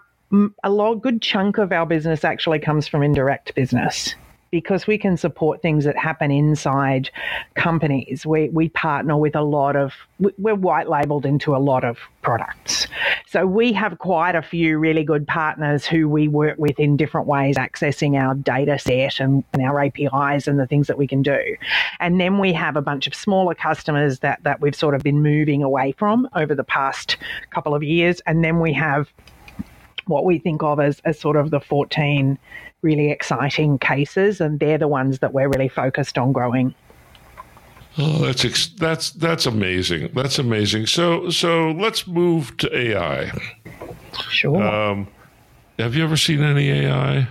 a 0.64 0.70
lot, 0.70 0.96
good 0.96 1.22
chunk 1.22 1.58
of 1.58 1.72
our 1.72 1.86
business 1.86 2.24
actually 2.24 2.60
comes 2.60 2.88
from 2.88 3.04
indirect 3.04 3.54
business 3.56 4.16
because 4.52 4.86
we 4.86 4.98
can 4.98 5.16
support 5.16 5.62
things 5.62 5.86
that 5.86 5.98
happen 5.98 6.30
inside 6.30 7.10
companies. 7.56 8.26
We, 8.26 8.50
we 8.50 8.68
partner 8.70 9.16
with 9.16 9.34
a 9.36 9.42
lot 9.42 9.78
of, 9.78 9.94
we're 10.38 10.56
white 10.56 10.90
labeled 10.90 11.26
into 11.26 11.56
a 11.56 11.58
lot 11.58 11.86
of 11.86 11.98
products. 12.22 12.88
So 13.28 13.46
we 13.46 13.72
have 13.74 13.98
quite 14.00 14.36
a 14.36 14.42
few 14.42 14.78
really 14.78 15.06
good 15.06 15.26
partners 15.26 15.86
who 15.86 16.10
we 16.10 16.28
work 16.28 16.58
with 16.58 16.78
in 16.80 16.98
different 16.98 17.28
ways, 17.28 17.56
accessing 17.56 18.22
our 18.22 18.36
data 18.36 18.78
set 18.78 19.22
and, 19.22 19.46
and 19.54 19.62
our 19.64 19.80
APIs 19.80 20.48
and 20.50 20.60
the 20.60 20.68
things 20.68 20.88
that 20.88 20.98
we 20.98 21.08
can 21.08 21.22
do. 21.22 21.40
And 22.02 22.20
then 22.20 22.38
we 22.38 22.52
have 22.52 22.76
a 22.76 22.82
bunch 22.82 23.08
of 23.08 23.16
smaller 23.16 23.56
customers 23.56 24.20
that, 24.20 24.44
that 24.44 24.60
we've 24.60 24.76
sort 24.76 24.96
of 24.96 25.02
been 25.02 25.24
moving 25.24 25.64
away 25.64 25.94
from 25.94 26.28
over 26.36 26.54
the 26.54 26.66
past 26.66 27.16
couple 27.52 27.74
of 27.74 27.84
years. 27.84 28.20
And 28.26 28.44
then 28.44 28.60
we 28.60 28.74
have 28.74 29.08
what 30.08 30.26
we 30.26 30.40
think 30.40 30.62
of 30.62 30.82
as, 30.82 31.00
as 31.06 31.18
sort 31.18 31.38
of 31.38 31.52
the 31.52 31.62
14 31.62 32.38
really 32.82 33.12
exciting 33.12 33.78
cases, 33.78 34.42
and 34.42 34.60
they're 34.60 34.78
the 34.78 34.88
ones 34.88 35.20
that 35.20 35.34
we're 35.34 35.50
really 35.50 35.70
focused 35.70 36.18
on 36.18 36.32
growing. 36.32 36.74
Oh, 37.98 38.20
that's 38.20 38.46
ex- 38.46 38.70
that's 38.78 39.12
that's 39.12 39.46
amazing. 39.46 40.12
That's 40.14 40.40
amazing. 40.40 40.88
So 40.88 41.30
so 41.30 41.72
let's 41.72 42.08
move 42.08 42.56
to 42.58 42.76
AI. 42.76 43.32
Sure. 44.30 44.62
Um, 44.62 45.08
have 45.78 45.96
you 45.96 46.04
ever 46.04 46.18
seen 46.18 46.42
any 46.42 46.70
AI? 46.70 47.28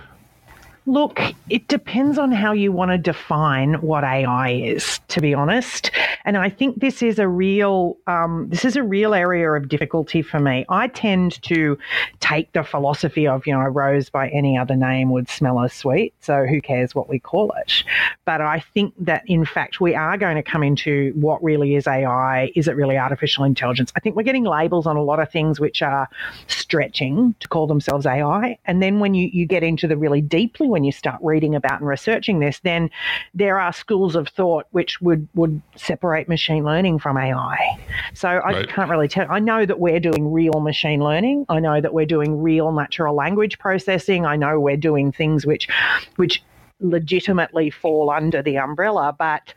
Look, 0.87 1.21
it 1.49 1.67
depends 1.67 2.17
on 2.17 2.31
how 2.31 2.53
you 2.53 2.71
want 2.71 2.91
to 2.91 2.97
define 2.97 3.75
what 3.75 4.03
AI 4.03 4.51
is, 4.51 4.99
to 5.09 5.21
be 5.21 5.33
honest. 5.33 5.91
And 6.25 6.37
I 6.37 6.49
think 6.49 6.79
this 6.79 7.01
is 7.01 7.19
a 7.19 7.27
real 7.27 7.97
um, 8.07 8.47
this 8.49 8.65
is 8.65 8.75
a 8.75 8.83
real 8.83 9.13
area 9.13 9.51
of 9.51 9.67
difficulty 9.67 10.21
for 10.21 10.39
me. 10.39 10.65
I 10.69 10.87
tend 10.87 11.41
to 11.43 11.77
take 12.19 12.51
the 12.53 12.63
philosophy 12.63 13.27
of 13.27 13.45
you 13.47 13.53
know 13.53 13.61
a 13.61 13.69
rose 13.69 14.09
by 14.09 14.29
any 14.29 14.57
other 14.57 14.75
name 14.75 15.11
would 15.11 15.29
smell 15.29 15.59
as 15.59 15.73
sweet, 15.73 16.13
so 16.19 16.45
who 16.45 16.61
cares 16.61 16.93
what 16.95 17.09
we 17.09 17.19
call 17.19 17.51
it? 17.61 17.83
But 18.25 18.41
I 18.41 18.59
think 18.73 18.93
that 18.99 19.23
in 19.27 19.45
fact 19.45 19.81
we 19.81 19.95
are 19.95 20.17
going 20.17 20.35
to 20.35 20.43
come 20.43 20.63
into 20.63 21.11
what 21.15 21.43
really 21.43 21.75
is 21.75 21.87
AI. 21.87 22.51
Is 22.55 22.67
it 22.67 22.75
really 22.75 22.97
artificial 22.97 23.43
intelligence? 23.43 23.91
I 23.95 23.99
think 23.99 24.15
we're 24.15 24.23
getting 24.23 24.43
labels 24.43 24.87
on 24.87 24.97
a 24.97 25.03
lot 25.03 25.19
of 25.19 25.31
things 25.31 25.59
which 25.59 25.81
are 25.81 26.07
stretching 26.47 27.35
to 27.39 27.47
call 27.47 27.67
themselves 27.67 28.05
AI, 28.05 28.57
and 28.65 28.81
then 28.81 28.99
when 28.99 29.13
you 29.13 29.29
you 29.33 29.45
get 29.45 29.63
into 29.63 29.87
the 29.87 29.97
really 29.97 30.21
deeply 30.21 30.67
when 30.67 30.83
you 30.83 30.91
start 30.91 31.19
reading 31.21 31.55
about 31.55 31.79
and 31.79 31.87
researching 31.87 32.39
this, 32.39 32.59
then 32.59 32.89
there 33.33 33.59
are 33.59 33.73
schools 33.73 34.15
of 34.15 34.27
thought 34.27 34.65
which 34.71 35.01
would, 35.01 35.27
would 35.33 35.61
separate 35.75 36.10
machine 36.27 36.63
learning 36.63 36.99
from 36.99 37.17
AI. 37.17 37.79
So 38.13 38.27
I 38.27 38.51
right. 38.51 38.69
can't 38.69 38.89
really 38.89 39.07
tell. 39.07 39.27
I 39.29 39.39
know 39.39 39.65
that 39.65 39.79
we're 39.79 39.99
doing 39.99 40.31
real 40.31 40.59
machine 40.59 41.01
learning. 41.01 41.45
I 41.49 41.59
know 41.59 41.81
that 41.81 41.93
we're 41.93 42.05
doing 42.05 42.41
real 42.41 42.71
natural 42.71 43.15
language 43.15 43.59
processing. 43.59 44.25
I 44.25 44.35
know 44.35 44.59
we're 44.59 44.77
doing 44.77 45.11
things 45.11 45.45
which, 45.45 45.67
which 46.15 46.43
legitimately 46.79 47.69
fall 47.69 48.09
under 48.09 48.41
the 48.41 48.57
umbrella, 48.57 49.15
but 49.17 49.53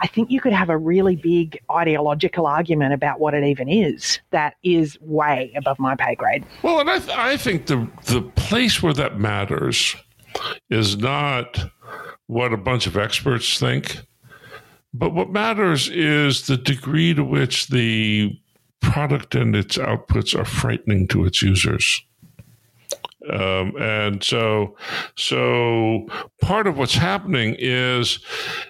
I 0.00 0.06
think 0.06 0.30
you 0.30 0.40
could 0.40 0.52
have 0.52 0.68
a 0.68 0.76
really 0.76 1.16
big 1.16 1.58
ideological 1.70 2.46
argument 2.46 2.92
about 2.92 3.20
what 3.20 3.34
it 3.34 3.44
even 3.44 3.68
is. 3.68 4.20
That 4.30 4.54
is 4.62 4.98
way 5.00 5.52
above 5.56 5.78
my 5.78 5.96
pay 5.96 6.14
grade. 6.14 6.44
Well, 6.62 6.80
and 6.80 6.90
I, 6.90 6.98
th- 6.98 7.16
I 7.16 7.36
think 7.36 7.66
the 7.66 7.88
the 8.06 8.22
place 8.22 8.82
where 8.82 8.92
that 8.92 9.18
matters 9.18 9.96
is 10.70 10.98
not 10.98 11.70
what 12.26 12.52
a 12.52 12.56
bunch 12.56 12.86
of 12.86 12.96
experts 12.96 13.58
think, 13.58 14.02
but 14.98 15.14
what 15.14 15.30
matters 15.30 15.88
is 15.88 16.46
the 16.46 16.56
degree 16.56 17.14
to 17.14 17.24
which 17.24 17.68
the 17.68 18.38
product 18.80 19.34
and 19.34 19.54
its 19.54 19.76
outputs 19.76 20.38
are 20.38 20.44
frightening 20.44 21.08
to 21.08 21.24
its 21.24 21.42
users. 21.42 22.02
Um, 23.32 23.74
and 23.80 24.22
so, 24.22 24.76
so 25.16 26.06
part 26.40 26.66
of 26.66 26.78
what's 26.78 26.94
happening 26.94 27.56
is 27.58 28.20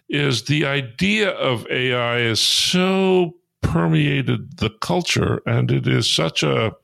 is 0.08 0.44
the 0.44 0.64
idea 0.64 1.30
of 1.30 1.66
AI 1.70 2.20
is 2.20 2.40
so 2.40 3.34
permeated 3.60 4.56
the 4.56 4.70
culture, 4.80 5.42
and 5.46 5.70
it 5.70 5.86
is 5.86 6.10
such 6.10 6.42
a 6.42 6.74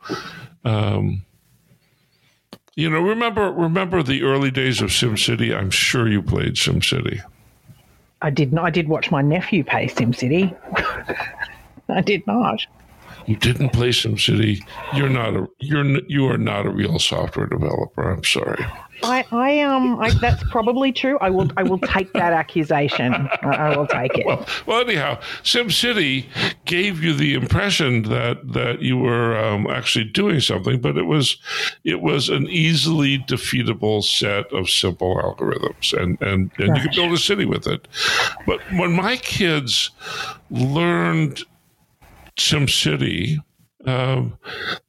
um, 0.65 1.25
you 2.75 2.89
know, 2.89 3.01
remember 3.01 3.51
remember 3.51 4.03
the 4.03 4.23
early 4.23 4.51
days 4.51 4.83
of 4.83 4.91
SimCity? 4.91 5.57
I'm 5.57 5.71
sure 5.71 6.09
you 6.09 6.23
played 6.23 6.55
SimCity. 6.55 7.23
I 8.23 8.31
did 8.31 8.53
not. 8.53 8.65
I 8.65 8.71
did 8.71 8.89
watch 8.89 9.11
my 9.11 9.21
nephew 9.21 9.65
play 9.65 9.87
SimCity. 9.87 10.57
I 11.89 12.01
did 12.01 12.27
not. 12.27 12.65
You 13.27 13.37
didn't 13.37 13.71
play 13.71 13.91
SimCity. 13.91 14.65
You're 14.95 15.09
not 15.09 15.35
a 15.35 15.47
you're 15.61 15.85
you 16.09 16.27
are 16.29 16.39
not 16.39 16.67
a 16.67 16.71
real 16.71 16.99
software 16.99 17.47
developer. 17.47 18.11
I'm 18.11 18.25
sorry. 18.25 18.65
I, 19.03 19.25
I 19.33 19.61
um, 19.61 20.01
I, 20.01 20.11
that's 20.15 20.43
probably 20.51 20.93
true. 20.93 21.19
I 21.21 21.31
will, 21.31 21.51
I 21.57 21.63
will 21.63 21.79
take 21.79 22.13
that 22.13 22.33
accusation. 22.33 23.15
I, 23.15 23.49
I 23.49 23.77
will 23.77 23.87
take 23.87 24.17
it. 24.17 24.27
Well, 24.27 24.47
well, 24.67 24.81
anyhow, 24.81 25.21
SimCity 25.43 26.27
gave 26.65 27.03
you 27.03 27.13
the 27.13 27.35
impression 27.35 28.03
that 28.05 28.53
that 28.53 28.83
you 28.83 28.97
were 28.97 29.37
um, 29.37 29.67
actually 29.69 30.05
doing 30.05 30.41
something, 30.41 30.81
but 30.81 30.97
it 30.97 31.07
was, 31.07 31.37
it 31.85 32.01
was 32.01 32.29
an 32.29 32.47
easily 32.49 33.19
defeatable 33.19 34.03
set 34.03 34.53
of 34.53 34.69
simple 34.69 35.17
algorithms, 35.17 35.93
and 35.93 36.21
and 36.23 36.51
and 36.59 36.77
you 36.77 36.83
could 36.83 36.95
build 36.95 37.13
a 37.13 37.19
city 37.19 37.45
with 37.45 37.67
it. 37.67 37.89
But 38.47 38.61
when 38.73 38.93
my 38.93 39.17
kids 39.17 39.91
learned 40.51 41.45
SimCity 42.37 43.39
um, 43.87 44.39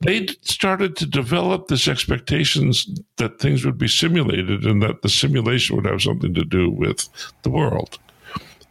they 0.01 0.27
started 0.41 0.95
to 0.97 1.05
develop 1.05 1.67
this 1.67 1.87
expectations 1.87 2.87
that 3.17 3.39
things 3.39 3.65
would 3.65 3.77
be 3.77 3.87
simulated 3.87 4.65
and 4.65 4.81
that 4.83 5.01
the 5.01 5.09
simulation 5.09 5.75
would 5.75 5.85
have 5.85 6.01
something 6.01 6.33
to 6.33 6.45
do 6.45 6.69
with 6.69 7.07
the 7.43 7.49
world. 7.49 7.97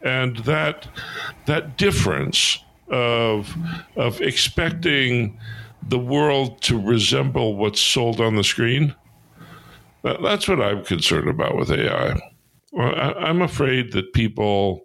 And 0.03 0.39
that 0.39 0.89
that 1.47 1.77
difference 1.77 2.59
of 2.89 3.57
of 3.97 4.21
expecting 4.21 5.39
the 5.89 5.99
world 5.99 6.61
to 6.63 6.81
resemble 6.81 7.57
what's 7.57 7.81
sold 7.81 8.21
on 8.21 8.37
the 8.37 8.45
screen 8.45 8.95
that, 10.03 10.23
that's 10.23 10.47
what 10.47 10.61
i'm 10.61 10.85
concerned 10.85 11.29
about 11.29 11.57
with 11.57 11.71
ai 11.71 12.15
I, 12.79 13.29
am 13.29 13.43
afraid 13.43 13.93
that 13.93 14.15
people 14.15 14.81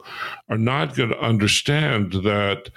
are 0.50 0.58
not 0.58 0.96
going 0.96 1.10
to 1.10 1.20
understand 1.20 2.14
that 2.14 2.70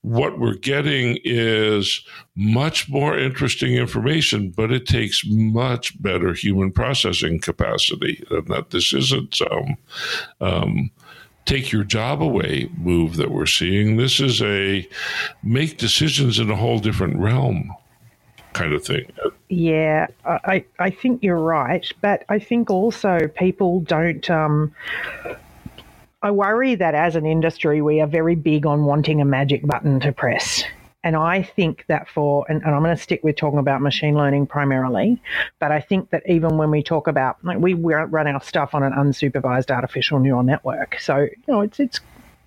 what 0.00 0.38
we're 0.38 0.54
getting 0.54 1.18
is 1.22 2.02
much 2.34 2.88
more 2.88 3.18
interesting 3.18 3.74
information, 3.74 4.50
but 4.50 4.72
it 4.72 4.86
takes 4.86 5.22
much 5.26 6.00
better 6.02 6.32
human 6.32 6.72
processing 6.72 7.40
capacity, 7.40 8.24
and 8.30 8.46
that 8.48 8.70
this 8.70 8.94
isn't 8.94 9.40
um, 9.50 9.76
um, 10.40 10.90
take 11.44 11.70
your 11.70 11.84
job 11.84 12.22
away 12.22 12.70
move 12.76 13.16
that 13.16 13.30
we're 13.30 13.46
seeing. 13.46 13.96
This 13.96 14.18
is 14.18 14.40
a 14.40 14.88
make 15.42 15.76
decisions 15.76 16.38
in 16.38 16.50
a 16.50 16.56
whole 16.56 16.78
different 16.78 17.18
realm 17.18 17.70
kind 18.54 18.72
of 18.72 18.84
thing. 18.84 19.12
Yeah, 19.48 20.06
I, 20.24 20.64
I 20.78 20.90
think 20.90 21.22
you're 21.22 21.38
right. 21.38 21.86
But 22.00 22.24
I 22.28 22.38
think 22.38 22.70
also 22.70 23.28
people 23.36 23.80
don't. 23.80 24.28
Um, 24.30 24.74
I 26.22 26.30
worry 26.30 26.74
that 26.76 26.94
as 26.94 27.16
an 27.16 27.26
industry, 27.26 27.82
we 27.82 28.00
are 28.00 28.06
very 28.06 28.34
big 28.34 28.64
on 28.64 28.86
wanting 28.86 29.20
a 29.20 29.26
magic 29.26 29.66
button 29.66 30.00
to 30.00 30.12
press. 30.12 30.64
And 31.02 31.16
I 31.16 31.42
think 31.42 31.84
that 31.88 32.08
for, 32.08 32.46
and, 32.48 32.62
and, 32.62 32.74
I'm 32.74 32.82
going 32.82 32.96
to 32.96 33.02
stick 33.02 33.22
with 33.22 33.36
talking 33.36 33.58
about 33.58 33.82
machine 33.82 34.14
learning 34.14 34.46
primarily, 34.46 35.20
but 35.58 35.70
I 35.70 35.82
think 35.82 36.08
that 36.10 36.22
even 36.26 36.56
when 36.56 36.70
we 36.70 36.82
talk 36.82 37.08
about, 37.08 37.44
like 37.44 37.58
we, 37.58 37.74
run 37.74 38.26
our 38.26 38.40
stuff 38.40 38.74
on 38.74 38.82
an 38.82 38.94
unsupervised 38.94 39.70
artificial 39.70 40.18
neural 40.18 40.42
network. 40.42 40.98
So, 40.98 41.18
you 41.18 41.44
know, 41.46 41.60
it's, 41.60 41.78
it's 41.78 42.00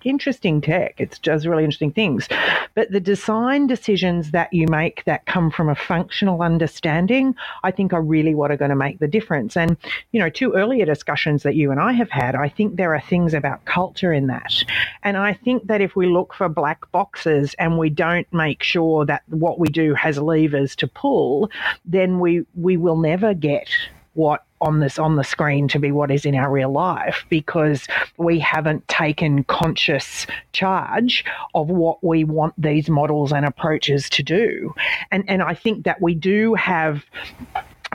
interesting 0.04 0.60
tech. 0.60 1.00
It 1.00 1.18
does 1.22 1.46
really 1.46 1.64
interesting 1.64 1.92
things. 1.92 2.28
But 2.74 2.90
the 2.90 3.00
design 3.00 3.66
decisions 3.66 4.30
that 4.32 4.52
you 4.52 4.66
make 4.68 5.04
that 5.04 5.26
come 5.26 5.50
from 5.50 5.68
a 5.68 5.74
functional 5.74 6.42
understanding, 6.42 7.34
I 7.64 7.70
think 7.70 7.92
are 7.92 8.02
really 8.02 8.34
what 8.34 8.50
are 8.50 8.56
going 8.56 8.70
to 8.70 8.76
make 8.76 8.98
the 8.98 9.08
difference. 9.08 9.56
And, 9.56 9.76
you 10.12 10.20
know, 10.20 10.30
two 10.30 10.52
earlier 10.52 10.84
discussions 10.84 11.42
that 11.42 11.54
you 11.54 11.70
and 11.70 11.80
I 11.80 11.92
have 11.92 12.10
had, 12.10 12.34
I 12.34 12.48
think 12.48 12.76
there 12.76 12.94
are 12.94 13.00
things 13.00 13.34
about 13.34 13.64
culture 13.64 14.12
in 14.12 14.28
that. 14.28 14.64
And 15.02 15.16
I 15.16 15.34
think 15.34 15.66
that 15.66 15.80
if 15.80 15.96
we 15.96 16.06
look 16.06 16.34
for 16.34 16.48
black 16.48 16.90
boxes 16.92 17.54
and 17.58 17.78
we 17.78 17.90
don't 17.90 18.32
make 18.32 18.62
sure 18.62 19.04
that 19.06 19.22
what 19.28 19.58
we 19.58 19.68
do 19.68 19.94
has 19.94 20.18
levers 20.18 20.76
to 20.76 20.86
pull, 20.86 21.50
then 21.84 22.18
we, 22.18 22.44
we 22.54 22.76
will 22.76 22.96
never 22.96 23.34
get 23.34 23.68
what 24.14 24.44
on 24.60 24.80
this 24.80 24.98
on 24.98 25.16
the 25.16 25.24
screen 25.24 25.68
to 25.68 25.78
be 25.78 25.90
what 25.92 26.10
is 26.10 26.24
in 26.24 26.34
our 26.34 26.50
real 26.50 26.70
life 26.70 27.24
because 27.28 27.86
we 28.16 28.38
haven't 28.38 28.86
taken 28.88 29.44
conscious 29.44 30.26
charge 30.52 31.24
of 31.54 31.68
what 31.68 32.02
we 32.02 32.24
want 32.24 32.54
these 32.58 32.88
models 32.88 33.32
and 33.32 33.44
approaches 33.44 34.08
to 34.10 34.22
do 34.22 34.74
and 35.10 35.24
and 35.28 35.42
I 35.42 35.54
think 35.54 35.84
that 35.84 36.00
we 36.00 36.14
do 36.14 36.54
have 36.54 37.04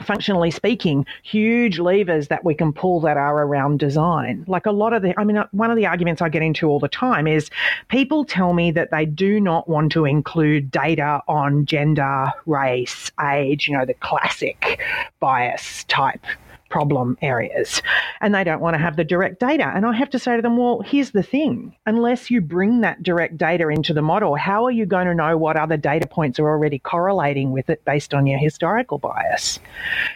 functionally 0.02 0.50
speaking, 0.50 1.06
huge 1.22 1.78
levers 1.78 2.28
that 2.28 2.44
we 2.44 2.54
can 2.54 2.72
pull 2.72 3.00
that 3.00 3.16
are 3.16 3.42
around 3.42 3.78
design. 3.78 4.44
Like 4.48 4.66
a 4.66 4.72
lot 4.72 4.92
of 4.92 5.02
the, 5.02 5.18
I 5.18 5.24
mean, 5.24 5.36
uh, 5.36 5.46
one 5.52 5.70
of 5.70 5.76
the 5.76 5.86
arguments 5.86 6.22
I 6.22 6.28
get 6.28 6.42
into 6.42 6.68
all 6.68 6.80
the 6.80 6.88
time 6.88 7.26
is 7.26 7.50
people 7.88 8.24
tell 8.24 8.52
me 8.52 8.70
that 8.72 8.90
they 8.90 9.06
do 9.06 9.40
not 9.40 9.68
want 9.68 9.92
to 9.92 10.04
include 10.04 10.70
data 10.70 11.22
on 11.28 11.66
gender, 11.66 12.32
race, 12.46 13.10
age, 13.20 13.68
you 13.68 13.76
know, 13.76 13.84
the 13.84 13.94
classic 13.94 14.80
bias 15.20 15.84
type 15.84 16.24
problem 16.74 17.16
areas 17.22 17.80
and 18.20 18.34
they 18.34 18.42
don't 18.42 18.60
want 18.60 18.74
to 18.74 18.78
have 18.78 18.96
the 18.96 19.04
direct 19.04 19.38
data. 19.38 19.70
And 19.76 19.86
I 19.86 19.94
have 19.94 20.10
to 20.10 20.18
say 20.18 20.34
to 20.34 20.42
them, 20.42 20.56
well, 20.56 20.80
here's 20.80 21.12
the 21.12 21.22
thing 21.22 21.72
unless 21.86 22.32
you 22.32 22.40
bring 22.40 22.80
that 22.80 23.00
direct 23.00 23.38
data 23.38 23.68
into 23.68 23.94
the 23.94 24.02
model, 24.02 24.34
how 24.34 24.64
are 24.64 24.72
you 24.72 24.84
going 24.84 25.06
to 25.06 25.14
know 25.14 25.36
what 25.36 25.56
other 25.56 25.76
data 25.76 26.08
points 26.08 26.40
are 26.40 26.48
already 26.48 26.80
correlating 26.80 27.52
with 27.52 27.70
it 27.70 27.84
based 27.84 28.12
on 28.12 28.26
your 28.26 28.40
historical 28.40 28.98
bias? 28.98 29.60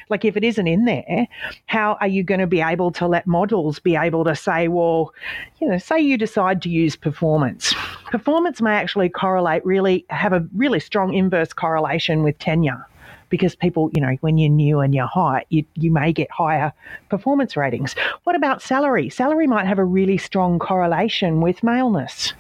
Like 0.09 0.25
if 0.25 0.37
it 0.37 0.43
isn't 0.43 0.67
in 0.67 0.85
there, 0.85 1.29
how 1.67 1.97
are 2.01 2.09
you 2.09 2.25
going 2.25 2.41
to 2.41 2.49
be 2.49 2.61
able 2.61 2.91
to 2.91 3.07
let 3.07 3.25
models 3.25 3.79
be 3.79 3.95
able 3.95 4.25
to 4.25 4.35
say, 4.35 4.67
well, 4.67 5.15
you 5.61 5.69
know, 5.69 5.79
say 5.79 6.01
you 6.01 6.19
decide 6.19 6.61
to 6.63 6.69
use 6.69 6.97
performance. 6.97 7.73
Performance 8.11 8.61
may 8.61 8.73
actually 8.73 9.11
correlate 9.11 9.65
really, 9.65 10.05
have 10.11 10.33
a 10.33 10.45
really 10.57 10.81
strong 10.81 11.15
inverse 11.15 11.53
correlation 11.53 12.25
with 12.25 12.37
tenure 12.41 12.85
because 13.29 13.55
people, 13.55 13.91
you 13.95 14.01
know, 14.01 14.17
when 14.21 14.39
you're 14.39 14.51
new 14.51 14.81
and 14.81 14.95
you're 14.95 15.07
high, 15.07 15.45
you, 15.49 15.65
you 15.75 15.91
may 15.91 16.13
get 16.13 16.31
higher 16.31 16.73
performance 17.09 17.57
ratings. 17.57 17.95
What 18.25 18.37
about 18.37 18.63
salary? 18.63 19.11
Salary 19.11 19.47
might 19.47 19.67
have 19.67 19.79
a 19.79 19.85
really 19.85 20.19
strong 20.19 20.59
correlation 20.59 21.41
with 21.41 21.63
maleness 21.63 22.35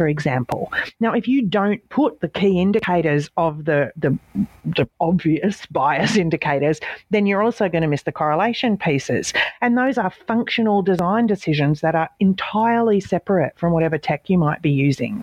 for 0.00 0.08
example. 0.08 0.72
Now, 1.00 1.12
if 1.12 1.28
you 1.28 1.42
don't 1.42 1.86
put 1.90 2.20
the 2.20 2.28
key 2.28 2.58
indicators 2.58 3.28
of 3.36 3.66
the, 3.66 3.92
the, 3.96 4.18
the, 4.64 4.88
obvious 4.98 5.66
bias 5.70 6.16
indicators, 6.16 6.80
then 7.10 7.26
you're 7.26 7.42
also 7.42 7.68
going 7.68 7.82
to 7.82 7.88
miss 7.88 8.04
the 8.04 8.12
correlation 8.12 8.78
pieces. 8.78 9.34
And 9.60 9.76
those 9.76 9.98
are 9.98 10.10
functional 10.26 10.80
design 10.80 11.26
decisions 11.26 11.82
that 11.82 11.94
are 11.94 12.08
entirely 12.18 13.00
separate 13.00 13.58
from 13.58 13.74
whatever 13.74 13.98
tech 13.98 14.30
you 14.30 14.38
might 14.38 14.62
be 14.62 14.70
using. 14.70 15.22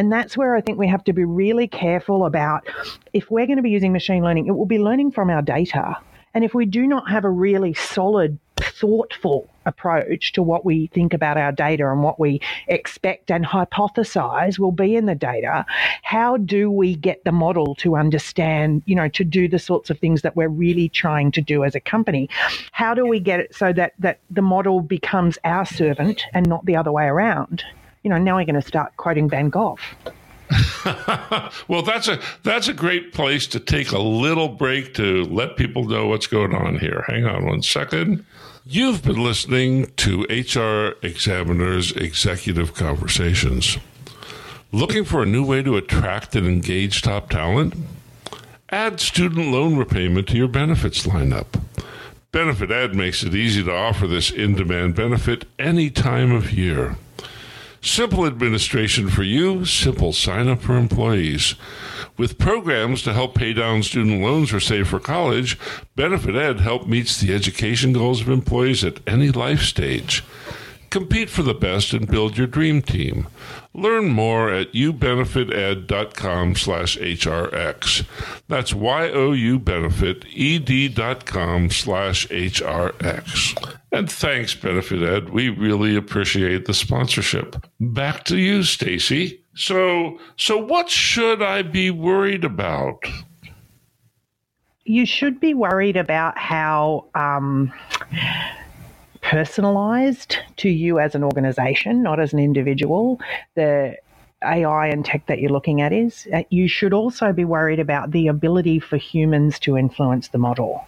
And 0.00 0.10
that's 0.10 0.34
where 0.34 0.56
I 0.56 0.62
think 0.62 0.78
we 0.78 0.88
have 0.88 1.04
to 1.04 1.12
be 1.12 1.26
really 1.26 1.68
careful 1.68 2.24
about 2.24 2.66
if 3.12 3.30
we're 3.30 3.44
going 3.44 3.58
to 3.58 3.62
be 3.62 3.68
using 3.68 3.92
machine 3.92 4.22
learning, 4.22 4.46
it 4.46 4.52
will 4.52 4.64
be 4.64 4.78
learning 4.78 5.10
from 5.10 5.28
our 5.28 5.42
data. 5.42 5.94
And 6.32 6.42
if 6.42 6.54
we 6.54 6.64
do 6.64 6.86
not 6.86 7.10
have 7.10 7.26
a 7.26 7.30
really 7.30 7.74
solid, 7.74 8.38
thoughtful 8.56 9.46
approach 9.66 10.32
to 10.32 10.42
what 10.42 10.64
we 10.64 10.86
think 10.94 11.12
about 11.12 11.36
our 11.36 11.52
data 11.52 11.86
and 11.92 12.02
what 12.02 12.18
we 12.18 12.40
expect 12.68 13.30
and 13.30 13.44
hypothesize 13.44 14.58
will 14.58 14.72
be 14.72 14.96
in 14.96 15.04
the 15.04 15.14
data, 15.14 15.66
how 16.02 16.38
do 16.38 16.70
we 16.70 16.96
get 16.96 17.22
the 17.24 17.32
model 17.32 17.74
to 17.74 17.94
understand, 17.94 18.82
you 18.86 18.94
know, 18.94 19.08
to 19.08 19.22
do 19.22 19.48
the 19.48 19.58
sorts 19.58 19.90
of 19.90 19.98
things 19.98 20.22
that 20.22 20.34
we're 20.34 20.48
really 20.48 20.88
trying 20.88 21.30
to 21.30 21.42
do 21.42 21.62
as 21.62 21.74
a 21.74 21.80
company? 21.80 22.26
How 22.72 22.94
do 22.94 23.04
we 23.04 23.20
get 23.20 23.38
it 23.38 23.54
so 23.54 23.74
that, 23.74 23.92
that 23.98 24.20
the 24.30 24.40
model 24.40 24.80
becomes 24.80 25.36
our 25.44 25.66
servant 25.66 26.24
and 26.32 26.48
not 26.48 26.64
the 26.64 26.76
other 26.76 26.90
way 26.90 27.04
around? 27.04 27.64
You 28.02 28.10
know, 28.10 28.18
now 28.18 28.36
we're 28.36 28.44
going 28.44 28.60
to 28.60 28.66
start 28.66 28.96
quoting 28.96 29.28
Van 29.28 29.50
Gogh. 29.50 29.76
well, 31.68 31.82
that's 31.82 32.08
a 32.08 32.18
that's 32.42 32.66
a 32.66 32.72
great 32.72 33.12
place 33.12 33.46
to 33.46 33.60
take 33.60 33.92
a 33.92 33.98
little 33.98 34.48
break 34.48 34.94
to 34.94 35.24
let 35.24 35.56
people 35.56 35.84
know 35.84 36.08
what's 36.08 36.26
going 36.26 36.54
on 36.54 36.78
here. 36.78 37.04
Hang 37.06 37.24
on 37.24 37.46
one 37.46 37.62
second. 37.62 38.24
You've 38.66 39.02
been 39.02 39.22
listening 39.22 39.86
to 39.96 40.22
HR 40.24 40.96
Examiner's 41.04 41.92
Executive 41.92 42.74
Conversations. 42.74 43.78
Looking 44.72 45.04
for 45.04 45.22
a 45.22 45.26
new 45.26 45.44
way 45.44 45.62
to 45.62 45.76
attract 45.76 46.36
and 46.36 46.46
engage 46.46 47.02
top 47.02 47.30
talent? 47.30 47.74
Add 48.70 49.00
student 49.00 49.48
loan 49.50 49.76
repayment 49.76 50.28
to 50.28 50.36
your 50.36 50.48
benefits 50.48 51.06
lineup. 51.06 51.46
BenefitEd 52.32 52.94
makes 52.94 53.24
it 53.24 53.34
easy 53.34 53.64
to 53.64 53.74
offer 53.74 54.06
this 54.06 54.30
in 54.30 54.54
demand 54.54 54.94
benefit 54.94 55.44
any 55.58 55.90
time 55.90 56.30
of 56.30 56.52
year. 56.52 56.96
Simple 57.82 58.26
administration 58.26 59.08
for 59.08 59.22
you, 59.22 59.64
simple 59.64 60.12
sign 60.12 60.48
up 60.48 60.60
for 60.60 60.76
employees. 60.76 61.54
With 62.18 62.38
programs 62.38 63.00
to 63.02 63.14
help 63.14 63.34
pay 63.34 63.54
down 63.54 63.82
student 63.82 64.22
loans 64.22 64.52
or 64.52 64.60
save 64.60 64.88
for 64.88 65.00
college, 65.00 65.58
BenefitEd 65.96 66.60
help 66.60 66.86
meets 66.86 67.18
the 67.18 67.34
education 67.34 67.94
goals 67.94 68.20
of 68.20 68.28
employees 68.28 68.84
at 68.84 69.00
any 69.06 69.30
life 69.30 69.62
stage. 69.62 70.22
Compete 70.90 71.30
for 71.30 71.42
the 71.42 71.54
best 71.54 71.94
and 71.94 72.06
build 72.06 72.36
your 72.36 72.46
dream 72.46 72.82
team. 72.82 73.28
Learn 73.72 74.08
more 74.08 74.50
at 74.50 74.72
youbenefited.com 74.72 76.56
slash 76.56 76.98
HRX. 76.98 78.04
That's 78.48 78.74
Y-O-U-benefit-ed.com 78.74 81.70
slash 81.70 82.26
HRX. 82.28 83.76
And 83.92 84.10
thanks, 84.10 84.54
BenefitEd. 84.54 85.30
We 85.30 85.48
really 85.50 85.94
appreciate 85.96 86.66
the 86.66 86.74
sponsorship. 86.74 87.64
Back 87.78 88.24
to 88.24 88.36
you, 88.36 88.64
Stacy. 88.64 89.44
So, 89.54 90.18
so 90.36 90.56
what 90.56 90.90
should 90.90 91.42
I 91.42 91.62
be 91.62 91.90
worried 91.90 92.44
about? 92.44 93.04
You 94.84 95.06
should 95.06 95.38
be 95.38 95.54
worried 95.54 95.96
about 95.96 96.36
how... 96.36 97.06
Um, 97.14 97.72
personalized 99.22 100.38
to 100.56 100.68
you 100.68 100.98
as 100.98 101.14
an 101.14 101.24
organization, 101.24 102.02
not 102.02 102.20
as 102.20 102.32
an 102.32 102.38
individual. 102.38 103.20
The 103.54 103.96
AI 104.42 104.86
and 104.88 105.04
tech 105.04 105.26
that 105.26 105.40
you're 105.40 105.50
looking 105.50 105.80
at 105.80 105.92
is, 105.92 106.26
uh, 106.32 106.42
you 106.50 106.68
should 106.68 106.92
also 106.92 107.32
be 107.32 107.44
worried 107.44 107.80
about 107.80 108.10
the 108.10 108.28
ability 108.28 108.80
for 108.80 108.96
humans 108.96 109.58
to 109.60 109.76
influence 109.76 110.28
the 110.28 110.38
model. 110.38 110.86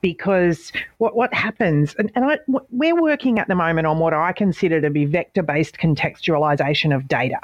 Because 0.00 0.72
what, 0.98 1.14
what 1.14 1.32
happens, 1.32 1.94
and, 1.96 2.10
and 2.14 2.24
I, 2.24 2.38
we're 2.70 3.00
working 3.00 3.38
at 3.38 3.48
the 3.48 3.54
moment 3.54 3.86
on 3.86 3.98
what 4.00 4.12
I 4.12 4.32
consider 4.32 4.80
to 4.80 4.90
be 4.90 5.04
vector 5.04 5.42
based 5.42 5.78
contextualization 5.78 6.94
of 6.94 7.06
data. 7.08 7.38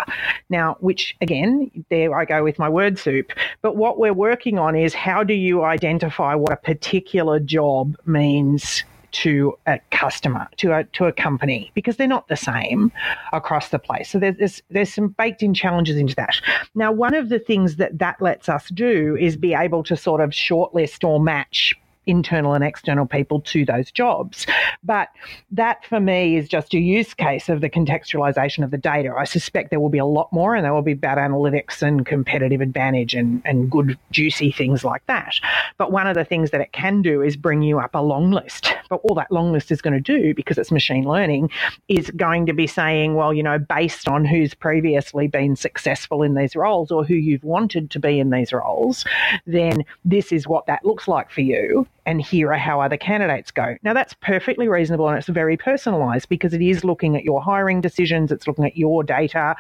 Now, 0.51 0.77
which 0.81 1.17
again, 1.21 1.71
there 1.89 2.15
I 2.15 2.25
go 2.25 2.43
with 2.43 2.59
my 2.59 2.69
word 2.69 2.99
soup, 2.99 3.33
but 3.63 3.77
what 3.77 3.99
we're 3.99 4.13
working 4.13 4.59
on 4.59 4.75
is 4.77 4.93
how 4.93 5.23
do 5.23 5.35
you 5.35 5.63
identify 5.63 6.35
what 6.35 6.53
a 6.53 6.57
particular 6.57 7.39
job 7.39 7.97
means 8.05 8.83
to 9.13 9.57
a 9.67 9.79
customer, 9.91 10.49
to 10.59 10.73
a 10.73 10.85
to 10.85 11.07
a 11.07 11.13
company, 11.13 11.71
because 11.75 11.97
they're 11.97 12.07
not 12.07 12.29
the 12.29 12.37
same 12.37 12.93
across 13.33 13.71
the 13.71 13.79
place. 13.79 14.11
So 14.11 14.19
there's 14.19 14.63
there's 14.71 14.93
some 14.93 15.09
baked 15.09 15.43
in 15.43 15.55
challenges 15.55 15.97
into 15.97 16.15
that. 16.17 16.41
Now, 16.75 16.93
one 16.93 17.15
of 17.15 17.29
the 17.29 17.39
things 17.39 17.77
that 17.77 17.99
that 17.99 18.21
lets 18.21 18.49
us 18.49 18.69
do 18.69 19.17
is 19.19 19.37
be 19.37 19.55
able 19.55 19.83
to 19.85 19.97
sort 19.97 20.21
of 20.21 20.31
shortlist 20.31 21.07
or 21.07 21.21
match 21.21 21.75
internal 22.09 22.55
and 22.55 22.65
external 22.65 23.07
people 23.07 23.41
to 23.43 23.65
those 23.65 23.93
jobs. 23.93 24.47
But 24.83 25.11
that 25.53 25.85
for 25.85 26.01
me 26.01 26.37
is 26.37 26.49
just 26.49 26.75
a 26.75 26.79
use 26.79 27.15
case 27.15 27.49
of 27.49 27.61
the 27.61 27.71
contextualization 27.71 28.65
of 28.65 28.71
the 28.71 28.79
data. 28.79 29.15
I 29.17 29.25
suspect 29.25 29.71
there 29.71 29.79
will 29.79 29.91
be 29.91 29.99
a 29.99 30.07
lot 30.07 30.33
more 30.33 30.55
and 30.55 30.65
there 30.65 30.73
will 30.73 30.83
be 30.83 30.95
bad 30.95 31.19
analytics 31.19 31.83
and 31.83 32.07
competitive 32.07 32.61
advantage 32.61 33.15
and, 33.15 33.43
and 33.45 33.71
good 33.71 33.99
juicy 34.11 34.51
things 34.51 34.85
like 34.85 35.05
that. 35.07 35.35
But 35.77 35.93
one 35.93 36.07
of 36.07 36.15
the 36.15 36.25
things 36.25 36.51
that 36.51 36.63
it 36.63 36.73
can 36.73 37.03
do 37.03 37.23
is 37.23 37.37
bring 37.37 37.63
you 37.63 37.79
up 37.79 37.95
a 37.95 38.03
long 38.03 38.31
list. 38.33 38.73
But 38.89 39.01
all 39.05 39.15
that 39.17 39.31
long 39.31 39.53
list 39.53 39.71
is 39.71 39.83
going 39.83 39.95
to 39.95 40.01
do, 40.01 40.35
because 40.35 40.57
it's 40.57 40.73
machine 40.73 41.05
learning, 41.05 41.51
is 41.89 42.11
going 42.13 42.47
to 42.47 42.55
be 42.55 42.67
saying, 42.67 43.15
well, 43.15 43.35
you 43.35 43.43
know, 43.43 43.59
based 43.59 44.09
on 44.09 44.25
who's 44.25 44.55
previously 44.55 45.29
been 45.29 45.57
successful 45.57 46.23
in 46.23 46.35
these 46.35 46.57
roles 46.57 46.91
or 46.91 47.05
who 47.05 47.15
you've 47.15 47.45
wanted 47.45 47.91
to 47.91 48.01
be 48.01 48.19
in 48.19 48.31
these 48.31 48.53
roles, 48.53 49.05
then 49.47 49.85
this 50.07 50.33
is 50.33 50.49
what 50.49 50.67
that 50.67 50.85
looks 50.85 51.07
like 51.07 51.31
for 51.31 51.43
you 51.43 51.87
and 52.09 52.23
here 52.23 52.51
are 52.55 52.59
how 52.59 52.81
other 52.81 52.97
candidates 52.97 53.51
go. 53.51 53.77
Now, 53.83 53.93
that's 53.93 54.15
perfectly 54.15 54.67
reasonable 54.67 55.09
and 55.09 55.19
it's 55.19 55.29
very 55.29 55.59
personalised 55.59 56.27
because 56.31 56.55
it 56.55 56.63
is 56.63 56.83
looking 56.83 57.17
at 57.17 57.23
your 57.23 57.43
hiring 57.43 57.83
decisions, 57.83 58.33
it's 58.33 58.47
looking 58.47 58.65
at 58.65 58.79
your 58.79 59.05
data, 59.05 59.55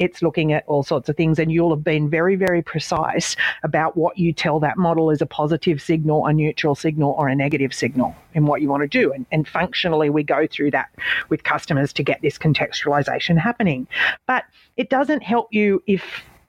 it's 0.00 0.20
looking 0.20 0.52
at 0.52 0.64
all 0.66 0.82
sorts 0.82 1.08
of 1.08 1.16
things, 1.16 1.38
and 1.38 1.52
you'll 1.52 1.70
have 1.70 1.84
been 1.84 2.10
very, 2.10 2.34
very 2.34 2.60
precise 2.60 3.36
about 3.62 3.96
what 3.96 4.18
you 4.18 4.32
tell 4.32 4.58
that 4.58 4.76
model 4.76 5.10
is 5.10 5.22
a 5.22 5.26
positive 5.26 5.80
signal, 5.80 6.26
a 6.26 6.32
neutral 6.32 6.74
signal, 6.74 7.14
or 7.16 7.28
a 7.28 7.36
negative 7.36 7.72
signal 7.72 8.16
in 8.34 8.46
what 8.46 8.60
you 8.60 8.68
want 8.68 8.82
to 8.82 8.88
do. 8.88 9.12
And, 9.12 9.24
and 9.30 9.46
functionally, 9.46 10.10
we 10.10 10.24
go 10.24 10.48
through 10.48 10.72
that 10.72 10.88
with 11.28 11.44
customers 11.44 11.92
to 11.92 12.02
get 12.02 12.20
this 12.20 12.36
contextualization 12.36 13.38
happening. 13.38 13.86
But 14.26 14.44
it 14.76 14.90
doesn't 14.90 15.22
help 15.22 15.52
you 15.52 15.80
if 15.86 16.02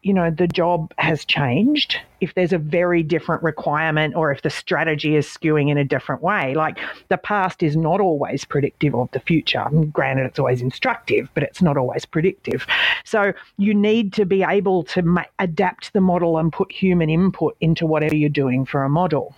you 0.04 0.14
know, 0.14 0.30
the 0.30 0.48
job 0.48 0.94
has 0.98 1.24
changed, 1.24 1.98
if 2.20 2.34
there's 2.36 2.52
a 2.52 2.58
very 2.58 3.02
different 3.04 3.42
requirement 3.42 4.16
or 4.16 4.32
if 4.32 4.42
the 4.42 4.50
strategy 4.50 5.16
is 5.16 5.26
skewing 5.26 5.72
in 5.72 5.78
a 5.78 5.86
different 5.86 6.22
way. 6.22 6.54
Like 6.54 6.78
the 7.08 7.18
past 7.18 7.64
is 7.64 7.78
not 7.78 8.02
always 8.02 8.44
predictive 8.44 8.94
of 8.94 9.10
the 9.12 9.22
future. 9.22 9.66
granted, 9.92 10.26
it's 10.26 10.40
always 10.40 10.62
instructive, 10.62 11.30
but 11.34 11.44
it's 11.44 11.62
not 11.62 11.78
always 11.78 12.06
predictive. 12.06 12.68
So 13.06 13.34
you 13.58 13.74
need 13.74 14.12
to 14.14 14.26
be 14.26 14.44
able 14.44 14.84
to 14.86 15.02
ma- 15.02 15.24
adapt 15.40 15.94
the 15.94 16.02
model 16.02 16.38
and 16.38 16.52
put 16.52 16.72
human 16.72 17.10
input 17.10 17.56
into 17.62 17.88
whatever 17.88 18.16
you're 18.16 18.30
doing 18.30 18.66
for 18.66 18.84
a 18.84 18.90
model. 18.90 19.34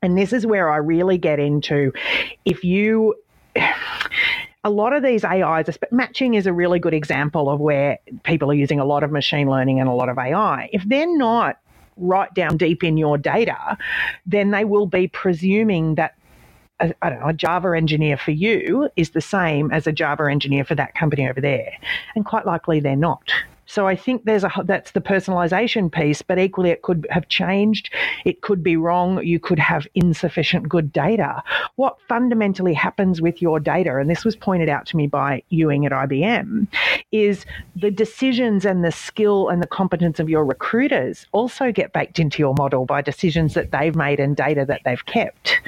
And 0.00 0.16
this 0.16 0.32
is 0.32 0.46
where 0.46 0.70
I 0.70 0.76
really 0.76 1.18
get 1.18 1.38
into 1.38 1.92
if 2.44 2.64
you 2.64 3.14
a 4.64 4.70
lot 4.70 4.92
of 4.92 5.02
these 5.02 5.24
AIs, 5.24 5.78
matching 5.90 6.34
is 6.34 6.46
a 6.46 6.52
really 6.52 6.78
good 6.78 6.94
example 6.94 7.48
of 7.48 7.60
where 7.60 7.98
people 8.24 8.50
are 8.50 8.54
using 8.54 8.80
a 8.80 8.84
lot 8.84 9.02
of 9.02 9.10
machine 9.10 9.48
learning 9.48 9.80
and 9.80 9.88
a 9.88 9.92
lot 9.92 10.08
of 10.08 10.18
AI. 10.18 10.68
If 10.72 10.84
they're 10.84 11.16
not 11.16 11.58
right 11.96 12.32
down 12.34 12.56
deep 12.56 12.82
in 12.82 12.96
your 12.96 13.18
data, 13.18 13.76
then 14.26 14.50
they 14.50 14.64
will 14.64 14.86
be 14.86 15.08
presuming 15.08 15.94
that 15.96 16.14
a, 16.80 16.94
I 17.02 17.10
don't 17.10 17.20
know, 17.20 17.28
a 17.28 17.32
Java 17.32 17.76
engineer 17.76 18.16
for 18.16 18.30
you 18.30 18.88
is 18.96 19.10
the 19.10 19.20
same 19.20 19.70
as 19.70 19.86
a 19.86 19.92
Java 19.92 20.28
engineer 20.30 20.64
for 20.64 20.74
that 20.76 20.94
company 20.94 21.28
over 21.28 21.40
there. 21.40 21.72
And 22.14 22.24
quite 22.24 22.46
likely 22.46 22.80
they're 22.80 22.96
not. 22.96 23.32
So 23.68 23.86
I 23.86 23.96
think 23.96 24.24
there's 24.24 24.44
a 24.44 24.50
that's 24.64 24.92
the 24.92 25.00
personalization 25.02 25.92
piece, 25.92 26.22
but 26.22 26.38
equally 26.38 26.70
it 26.70 26.80
could 26.80 27.06
have 27.10 27.28
changed. 27.28 27.90
It 28.24 28.40
could 28.40 28.62
be 28.62 28.78
wrong. 28.78 29.22
You 29.22 29.38
could 29.38 29.58
have 29.58 29.86
insufficient 29.94 30.70
good 30.70 30.90
data. 30.90 31.42
What 31.76 31.98
fundamentally 32.08 32.72
happens 32.72 33.20
with 33.20 33.42
your 33.42 33.60
data, 33.60 33.98
and 33.98 34.08
this 34.08 34.24
was 34.24 34.36
pointed 34.36 34.70
out 34.70 34.86
to 34.86 34.96
me 34.96 35.06
by 35.06 35.42
Ewing 35.50 35.84
at 35.84 35.92
IBM, 35.92 36.66
is 37.12 37.44
the 37.76 37.90
decisions 37.90 38.64
and 38.64 38.82
the 38.82 38.90
skill 38.90 39.50
and 39.50 39.62
the 39.62 39.66
competence 39.66 40.18
of 40.18 40.30
your 40.30 40.46
recruiters 40.46 41.26
also 41.32 41.70
get 41.70 41.92
baked 41.92 42.18
into 42.18 42.38
your 42.38 42.54
model 42.54 42.86
by 42.86 43.02
decisions 43.02 43.52
that 43.52 43.70
they've 43.70 43.94
made 43.94 44.18
and 44.18 44.34
data 44.34 44.64
that 44.64 44.80
they've 44.86 45.04
kept. 45.04 45.60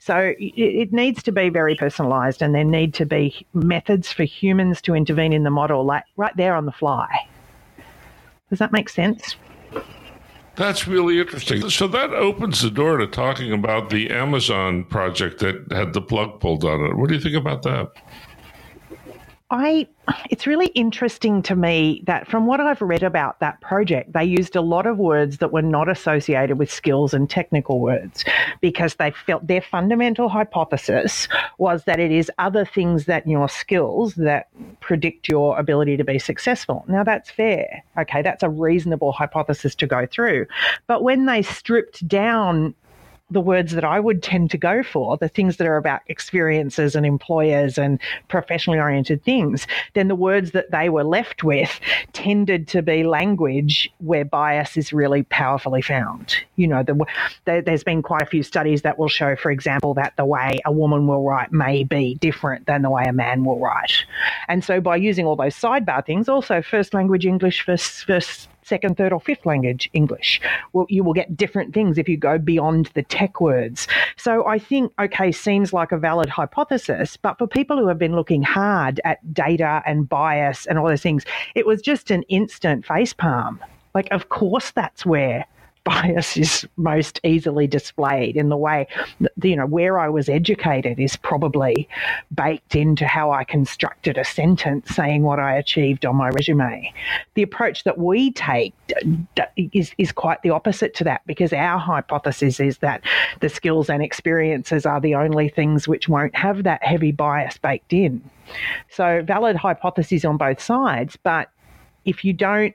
So 0.00 0.34
it, 0.38 0.92
needs 0.92 1.22
to 1.24 1.32
be 1.32 1.50
very 1.50 1.76
personalized, 1.76 2.42
and 2.42 2.54
there 2.54 2.64
need 2.64 2.94
to 2.94 3.06
be 3.06 3.46
methods 3.52 4.12
for 4.12 4.24
humans 4.24 4.80
to 4.82 4.94
intervene 4.94 5.32
in 5.32 5.44
the 5.44 5.50
model, 5.50 5.84
like 5.84 6.04
right 6.16 6.36
there 6.36 6.54
on 6.54 6.66
the 6.66 6.72
fly. 6.72 7.08
Does 8.54 8.60
that 8.60 8.70
make 8.70 8.88
sense? 8.88 9.34
That's 10.54 10.86
really 10.86 11.18
interesting. 11.18 11.68
So 11.70 11.88
that 11.88 12.10
opens 12.10 12.62
the 12.62 12.70
door 12.70 12.98
to 12.98 13.08
talking 13.08 13.52
about 13.52 13.90
the 13.90 14.10
Amazon 14.10 14.84
project 14.84 15.40
that 15.40 15.56
had 15.72 15.92
the 15.92 16.00
plug 16.00 16.38
pulled 16.38 16.64
on 16.64 16.84
it. 16.84 16.96
What 16.96 17.08
do 17.08 17.16
you 17.16 17.20
think 17.20 17.34
about 17.34 17.62
that? 17.64 17.90
I 19.50 19.88
it's 20.30 20.46
really 20.46 20.66
interesting 20.68 21.42
to 21.42 21.54
me 21.54 22.02
that 22.06 22.26
from 22.26 22.46
what 22.46 22.60
I've 22.60 22.80
read 22.80 23.02
about 23.02 23.40
that 23.40 23.60
project, 23.60 24.12
they 24.12 24.24
used 24.24 24.56
a 24.56 24.60
lot 24.60 24.86
of 24.86 24.98
words 24.98 25.38
that 25.38 25.52
were 25.52 25.62
not 25.62 25.88
associated 25.88 26.58
with 26.58 26.70
skills 26.70 27.14
and 27.14 27.28
technical 27.28 27.80
words 27.80 28.24
because 28.60 28.94
they 28.94 29.10
felt 29.10 29.46
their 29.46 29.60
fundamental 29.60 30.28
hypothesis 30.28 31.28
was 31.58 31.84
that 31.84 32.00
it 32.00 32.10
is 32.10 32.30
other 32.38 32.64
things 32.64 33.04
than 33.04 33.22
your 33.26 33.48
skills 33.48 34.14
that 34.14 34.48
predict 34.80 35.28
your 35.28 35.58
ability 35.58 35.96
to 35.96 36.04
be 36.04 36.18
successful. 36.18 36.84
Now 36.88 37.04
that's 37.04 37.30
fair. 37.30 37.84
Okay, 37.98 38.22
that's 38.22 38.42
a 38.42 38.48
reasonable 38.48 39.12
hypothesis 39.12 39.74
to 39.76 39.86
go 39.86 40.06
through. 40.06 40.46
But 40.86 41.02
when 41.02 41.26
they 41.26 41.42
stripped 41.42 42.06
down 42.08 42.74
the 43.30 43.40
words 43.40 43.72
that 43.72 43.84
I 43.84 44.00
would 44.00 44.22
tend 44.22 44.50
to 44.50 44.58
go 44.58 44.82
for, 44.82 45.16
the 45.16 45.28
things 45.28 45.56
that 45.56 45.66
are 45.66 45.78
about 45.78 46.02
experiences 46.08 46.94
and 46.94 47.06
employers 47.06 47.78
and 47.78 47.98
professionally 48.28 48.78
oriented 48.78 49.24
things, 49.24 49.66
then 49.94 50.08
the 50.08 50.14
words 50.14 50.50
that 50.50 50.70
they 50.70 50.90
were 50.90 51.04
left 51.04 51.42
with 51.42 51.80
tended 52.12 52.68
to 52.68 52.82
be 52.82 53.02
language 53.02 53.90
where 53.98 54.26
bias 54.26 54.76
is 54.76 54.92
really 54.92 55.22
powerfully 55.24 55.80
found. 55.80 56.36
You 56.56 56.68
know, 56.68 56.82
the, 56.82 57.02
the, 57.46 57.62
there's 57.64 57.84
been 57.84 58.02
quite 58.02 58.22
a 58.22 58.26
few 58.26 58.42
studies 58.42 58.82
that 58.82 58.98
will 58.98 59.08
show, 59.08 59.36
for 59.36 59.50
example, 59.50 59.94
that 59.94 60.14
the 60.16 60.26
way 60.26 60.60
a 60.66 60.72
woman 60.72 61.06
will 61.06 61.24
write 61.24 61.50
may 61.50 61.82
be 61.82 62.16
different 62.16 62.66
than 62.66 62.82
the 62.82 62.90
way 62.90 63.04
a 63.08 63.12
man 63.12 63.44
will 63.44 63.58
write. 63.58 64.04
And 64.48 64.62
so 64.62 64.82
by 64.82 64.96
using 64.96 65.24
all 65.24 65.36
those 65.36 65.56
sidebar 65.56 66.04
things, 66.04 66.28
also 66.28 66.60
first 66.60 66.92
language 66.92 67.24
English, 67.24 67.64
first, 67.64 68.04
first 68.04 68.48
second, 68.64 68.96
third, 68.96 69.12
or 69.12 69.20
fifth 69.20 69.46
language 69.46 69.88
English. 69.92 70.40
Well, 70.72 70.86
you 70.88 71.04
will 71.04 71.12
get 71.12 71.36
different 71.36 71.74
things 71.74 71.98
if 71.98 72.08
you 72.08 72.16
go 72.16 72.38
beyond 72.38 72.90
the 72.94 73.02
tech 73.02 73.40
words. 73.40 73.86
So 74.16 74.46
I 74.46 74.58
think, 74.58 74.92
okay, 74.98 75.32
seems 75.32 75.72
like 75.72 75.92
a 75.92 75.98
valid 75.98 76.28
hypothesis, 76.28 77.16
but 77.16 77.38
for 77.38 77.46
people 77.46 77.78
who 77.78 77.88
have 77.88 77.98
been 77.98 78.14
looking 78.14 78.42
hard 78.42 79.00
at 79.04 79.34
data 79.34 79.82
and 79.86 80.08
bias 80.08 80.66
and 80.66 80.78
all 80.78 80.88
those 80.88 81.02
things, 81.02 81.24
it 81.54 81.66
was 81.66 81.82
just 81.82 82.10
an 82.10 82.22
instant 82.24 82.84
facepalm. 82.84 83.58
Like, 83.94 84.08
of 84.10 84.28
course, 84.28 84.72
that's 84.72 85.06
where 85.06 85.46
bias 85.84 86.36
is 86.36 86.66
most 86.76 87.20
easily 87.24 87.66
displayed 87.66 88.36
in 88.36 88.48
the 88.48 88.56
way 88.56 88.86
that, 89.20 89.32
you 89.42 89.56
know 89.56 89.66
where 89.66 89.98
I 89.98 90.08
was 90.08 90.28
educated 90.28 90.98
is 90.98 91.16
probably 91.16 91.88
baked 92.34 92.74
into 92.74 93.06
how 93.06 93.30
I 93.30 93.44
constructed 93.44 94.18
a 94.18 94.24
sentence 94.24 94.94
saying 94.94 95.22
what 95.22 95.38
I 95.38 95.56
achieved 95.56 96.06
on 96.06 96.16
my 96.16 96.28
resume. 96.28 96.92
The 97.34 97.42
approach 97.42 97.84
that 97.84 97.98
we 97.98 98.32
take 98.32 98.74
is 99.56 99.92
is 99.98 100.12
quite 100.12 100.42
the 100.42 100.50
opposite 100.50 100.94
to 100.94 101.04
that 101.04 101.22
because 101.26 101.52
our 101.52 101.78
hypothesis 101.78 102.60
is 102.60 102.78
that 102.78 103.02
the 103.40 103.48
skills 103.48 103.90
and 103.90 104.02
experiences 104.02 104.86
are 104.86 105.00
the 105.00 105.14
only 105.14 105.48
things 105.48 105.86
which 105.86 106.08
won't 106.08 106.34
have 106.34 106.64
that 106.64 106.82
heavy 106.82 107.12
bias 107.12 107.58
baked 107.58 107.92
in. 107.92 108.22
So 108.90 109.22
valid 109.22 109.56
hypotheses 109.56 110.24
on 110.24 110.36
both 110.36 110.60
sides, 110.60 111.16
but 111.22 111.50
if 112.04 112.24
you 112.24 112.32
don't 112.32 112.74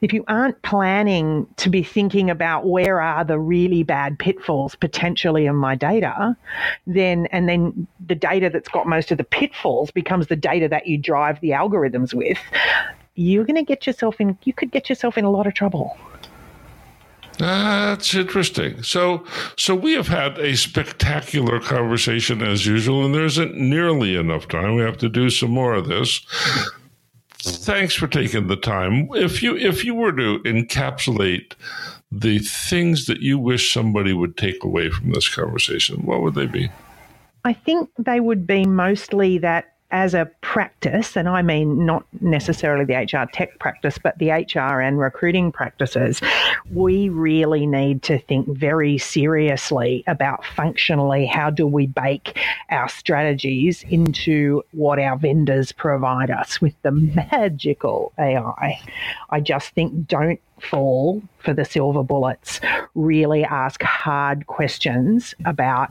if 0.00 0.12
you 0.12 0.24
aren't 0.28 0.60
planning 0.62 1.46
to 1.56 1.70
be 1.70 1.82
thinking 1.82 2.30
about 2.30 2.66
where 2.66 3.00
are 3.00 3.24
the 3.24 3.38
really 3.38 3.82
bad 3.82 4.18
pitfalls 4.18 4.74
potentially 4.74 5.46
in 5.46 5.56
my 5.56 5.74
data 5.74 6.36
then 6.86 7.26
and 7.26 7.48
then 7.48 7.86
the 8.06 8.14
data 8.14 8.50
that's 8.50 8.68
got 8.68 8.86
most 8.86 9.10
of 9.10 9.18
the 9.18 9.24
pitfalls 9.24 9.90
becomes 9.90 10.26
the 10.26 10.36
data 10.36 10.68
that 10.68 10.86
you 10.86 10.98
drive 10.98 11.40
the 11.40 11.50
algorithms 11.50 12.14
with 12.14 12.38
you're 13.14 13.44
going 13.44 13.56
to 13.56 13.62
get 13.62 13.86
yourself 13.86 14.20
in 14.20 14.36
you 14.44 14.52
could 14.52 14.70
get 14.70 14.88
yourself 14.88 15.16
in 15.18 15.24
a 15.24 15.30
lot 15.30 15.46
of 15.46 15.54
trouble 15.54 15.96
that's 17.38 18.14
interesting. 18.14 18.82
So, 18.82 19.24
so 19.56 19.74
we 19.74 19.94
have 19.94 20.06
had 20.06 20.38
a 20.38 20.54
spectacular 20.54 21.60
conversation 21.60 22.42
as 22.42 22.66
usual, 22.66 23.04
and 23.04 23.14
there 23.14 23.24
isn't 23.24 23.56
nearly 23.56 24.16
enough 24.16 24.46
time. 24.48 24.76
We 24.76 24.82
have 24.82 24.98
to 24.98 25.08
do 25.08 25.30
some 25.30 25.50
more 25.50 25.74
of 25.74 25.88
this 25.88 26.20
thanks 27.42 27.94
for 27.94 28.06
taking 28.06 28.46
the 28.46 28.56
time. 28.56 29.08
If 29.12 29.42
you 29.42 29.56
if 29.56 29.84
you 29.84 29.94
were 29.94 30.12
to 30.12 30.38
encapsulate 30.40 31.52
the 32.10 32.38
things 32.38 33.06
that 33.06 33.20
you 33.20 33.38
wish 33.38 33.72
somebody 33.72 34.12
would 34.12 34.36
take 34.36 34.62
away 34.62 34.90
from 34.90 35.12
this 35.12 35.28
conversation, 35.28 36.04
what 36.04 36.22
would 36.22 36.34
they 36.34 36.46
be? 36.46 36.70
I 37.44 37.52
think 37.52 37.90
they 37.98 38.20
would 38.20 38.46
be 38.46 38.64
mostly 38.64 39.38
that 39.38 39.71
as 39.92 40.14
a 40.14 40.28
practice, 40.40 41.16
and 41.16 41.28
I 41.28 41.42
mean 41.42 41.84
not 41.84 42.04
necessarily 42.20 42.84
the 42.86 42.94
HR 42.94 43.30
tech 43.30 43.58
practice, 43.58 43.98
but 43.98 44.18
the 44.18 44.30
HR 44.30 44.80
and 44.80 44.98
recruiting 44.98 45.52
practices, 45.52 46.20
we 46.72 47.10
really 47.10 47.66
need 47.66 48.02
to 48.04 48.18
think 48.18 48.48
very 48.48 48.96
seriously 48.96 50.02
about 50.06 50.44
functionally 50.44 51.26
how 51.26 51.50
do 51.50 51.66
we 51.66 51.86
bake 51.86 52.38
our 52.70 52.88
strategies 52.88 53.84
into 53.90 54.62
what 54.72 54.98
our 54.98 55.18
vendors 55.18 55.72
provide 55.72 56.30
us 56.30 56.60
with 56.60 56.74
the 56.82 56.90
magical 56.90 58.12
AI. 58.18 58.80
I 59.28 59.40
just 59.40 59.74
think 59.74 60.08
don't 60.08 60.40
fall 60.58 61.22
for 61.38 61.52
the 61.52 61.66
silver 61.66 62.02
bullets. 62.02 62.60
Really 62.94 63.44
ask 63.44 63.82
hard 63.82 64.46
questions 64.46 65.34
about 65.44 65.90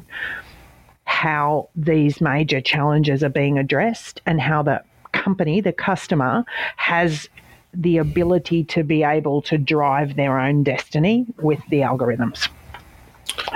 how 1.12 1.68
these 1.76 2.22
major 2.22 2.62
challenges 2.62 3.22
are 3.22 3.30
being 3.30 3.60
addressed 3.60 4.22
and 4.26 4.40
how 4.40 4.64
the 4.64 4.82
company, 5.12 5.60
the 5.60 5.74
customer, 5.74 6.46
has 6.78 7.28
the 7.74 7.98
ability 7.98 8.64
to 8.64 8.82
be 8.82 9.04
able 9.04 9.42
to 9.42 9.58
drive 9.58 10.16
their 10.16 10.40
own 10.40 10.64
destiny 10.64 11.26
with 11.42 11.60
the 11.70 11.82
algorithms. 11.82 12.48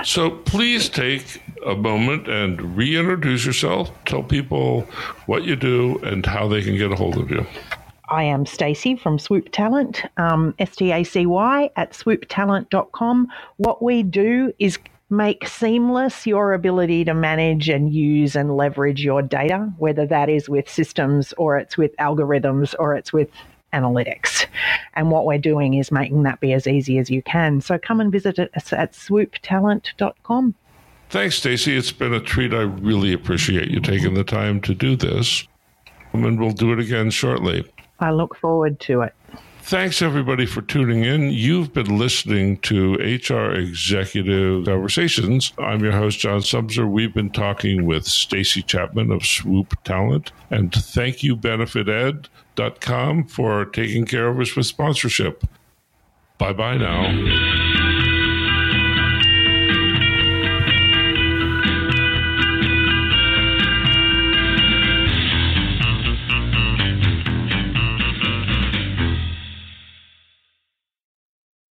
So 0.04 0.30
please 0.30 0.90
take 0.90 1.42
a 1.64 1.74
moment 1.74 2.28
and 2.28 2.76
reintroduce 2.76 3.46
yourself. 3.46 3.90
Tell 4.04 4.22
people 4.22 4.82
what 5.24 5.44
you 5.44 5.56
do 5.56 5.98
and 6.02 6.24
how 6.26 6.48
they 6.48 6.62
can 6.62 6.76
get 6.76 6.92
a 6.92 6.94
hold 6.94 7.16
of 7.16 7.30
you. 7.30 7.46
I 8.08 8.22
am 8.22 8.44
Stacy 8.44 8.96
from 8.96 9.18
Swoop 9.18 9.50
Talent, 9.50 10.04
um, 10.18 10.54
S 10.58 10.76
T 10.76 10.92
A 10.92 11.02
C 11.04 11.24
Y 11.26 11.70
at 11.76 11.92
swooptalent.com. 11.92 13.28
What 13.56 13.82
we 13.82 14.02
do 14.02 14.52
is 14.58 14.78
make 15.08 15.46
seamless 15.46 16.26
your 16.26 16.52
ability 16.52 17.04
to 17.04 17.14
manage 17.14 17.68
and 17.68 17.92
use 17.92 18.34
and 18.34 18.56
leverage 18.56 19.04
your 19.04 19.22
data, 19.22 19.72
whether 19.78 20.06
that 20.06 20.28
is 20.28 20.48
with 20.48 20.68
systems 20.68 21.32
or 21.34 21.58
it's 21.58 21.76
with 21.76 21.96
algorithms 21.96 22.74
or 22.78 22.94
it's 22.94 23.12
with 23.12 23.28
analytics. 23.72 24.46
And 24.94 25.10
what 25.10 25.26
we're 25.26 25.38
doing 25.38 25.74
is 25.74 25.92
making 25.92 26.22
that 26.24 26.40
be 26.40 26.52
as 26.52 26.66
easy 26.66 26.98
as 26.98 27.10
you 27.10 27.22
can. 27.22 27.60
So 27.60 27.78
come 27.78 28.00
and 28.00 28.10
visit 28.10 28.38
us 28.38 28.72
at 28.72 28.92
swooptalent.com. 28.92 30.54
Thanks, 31.08 31.36
Stacy. 31.36 31.76
It's 31.76 31.92
been 31.92 32.12
a 32.12 32.20
treat. 32.20 32.52
I 32.52 32.62
really 32.62 33.12
appreciate 33.12 33.70
you 33.70 33.80
taking 33.80 34.14
the 34.14 34.24
time 34.24 34.60
to 34.62 34.74
do 34.74 34.96
this. 34.96 35.46
And 36.12 36.40
we'll 36.40 36.50
do 36.50 36.72
it 36.72 36.80
again 36.80 37.10
shortly. 37.10 37.70
I 38.00 38.10
look 38.10 38.36
forward 38.36 38.80
to 38.80 39.02
it. 39.02 39.14
Thanks, 39.66 40.00
everybody, 40.00 40.46
for 40.46 40.62
tuning 40.62 41.04
in. 41.04 41.32
You've 41.32 41.72
been 41.72 41.98
listening 41.98 42.58
to 42.58 42.94
HR 42.94 43.50
Executive 43.50 44.64
Conversations. 44.64 45.52
I'm 45.58 45.82
your 45.82 45.90
host, 45.90 46.20
John 46.20 46.38
Sumser. 46.38 46.88
We've 46.88 47.12
been 47.12 47.30
talking 47.30 47.84
with 47.84 48.06
Stacy 48.06 48.62
Chapman 48.62 49.10
of 49.10 49.26
Swoop 49.26 49.74
Talent. 49.82 50.30
And 50.50 50.72
thank 50.72 51.24
you, 51.24 51.36
BenefitEd.com, 51.36 53.24
for 53.24 53.64
taking 53.64 54.06
care 54.06 54.28
of 54.28 54.38
us 54.38 54.54
with 54.54 54.66
sponsorship. 54.66 55.42
Bye 56.38 56.52
bye 56.52 56.76
now. 56.76 57.65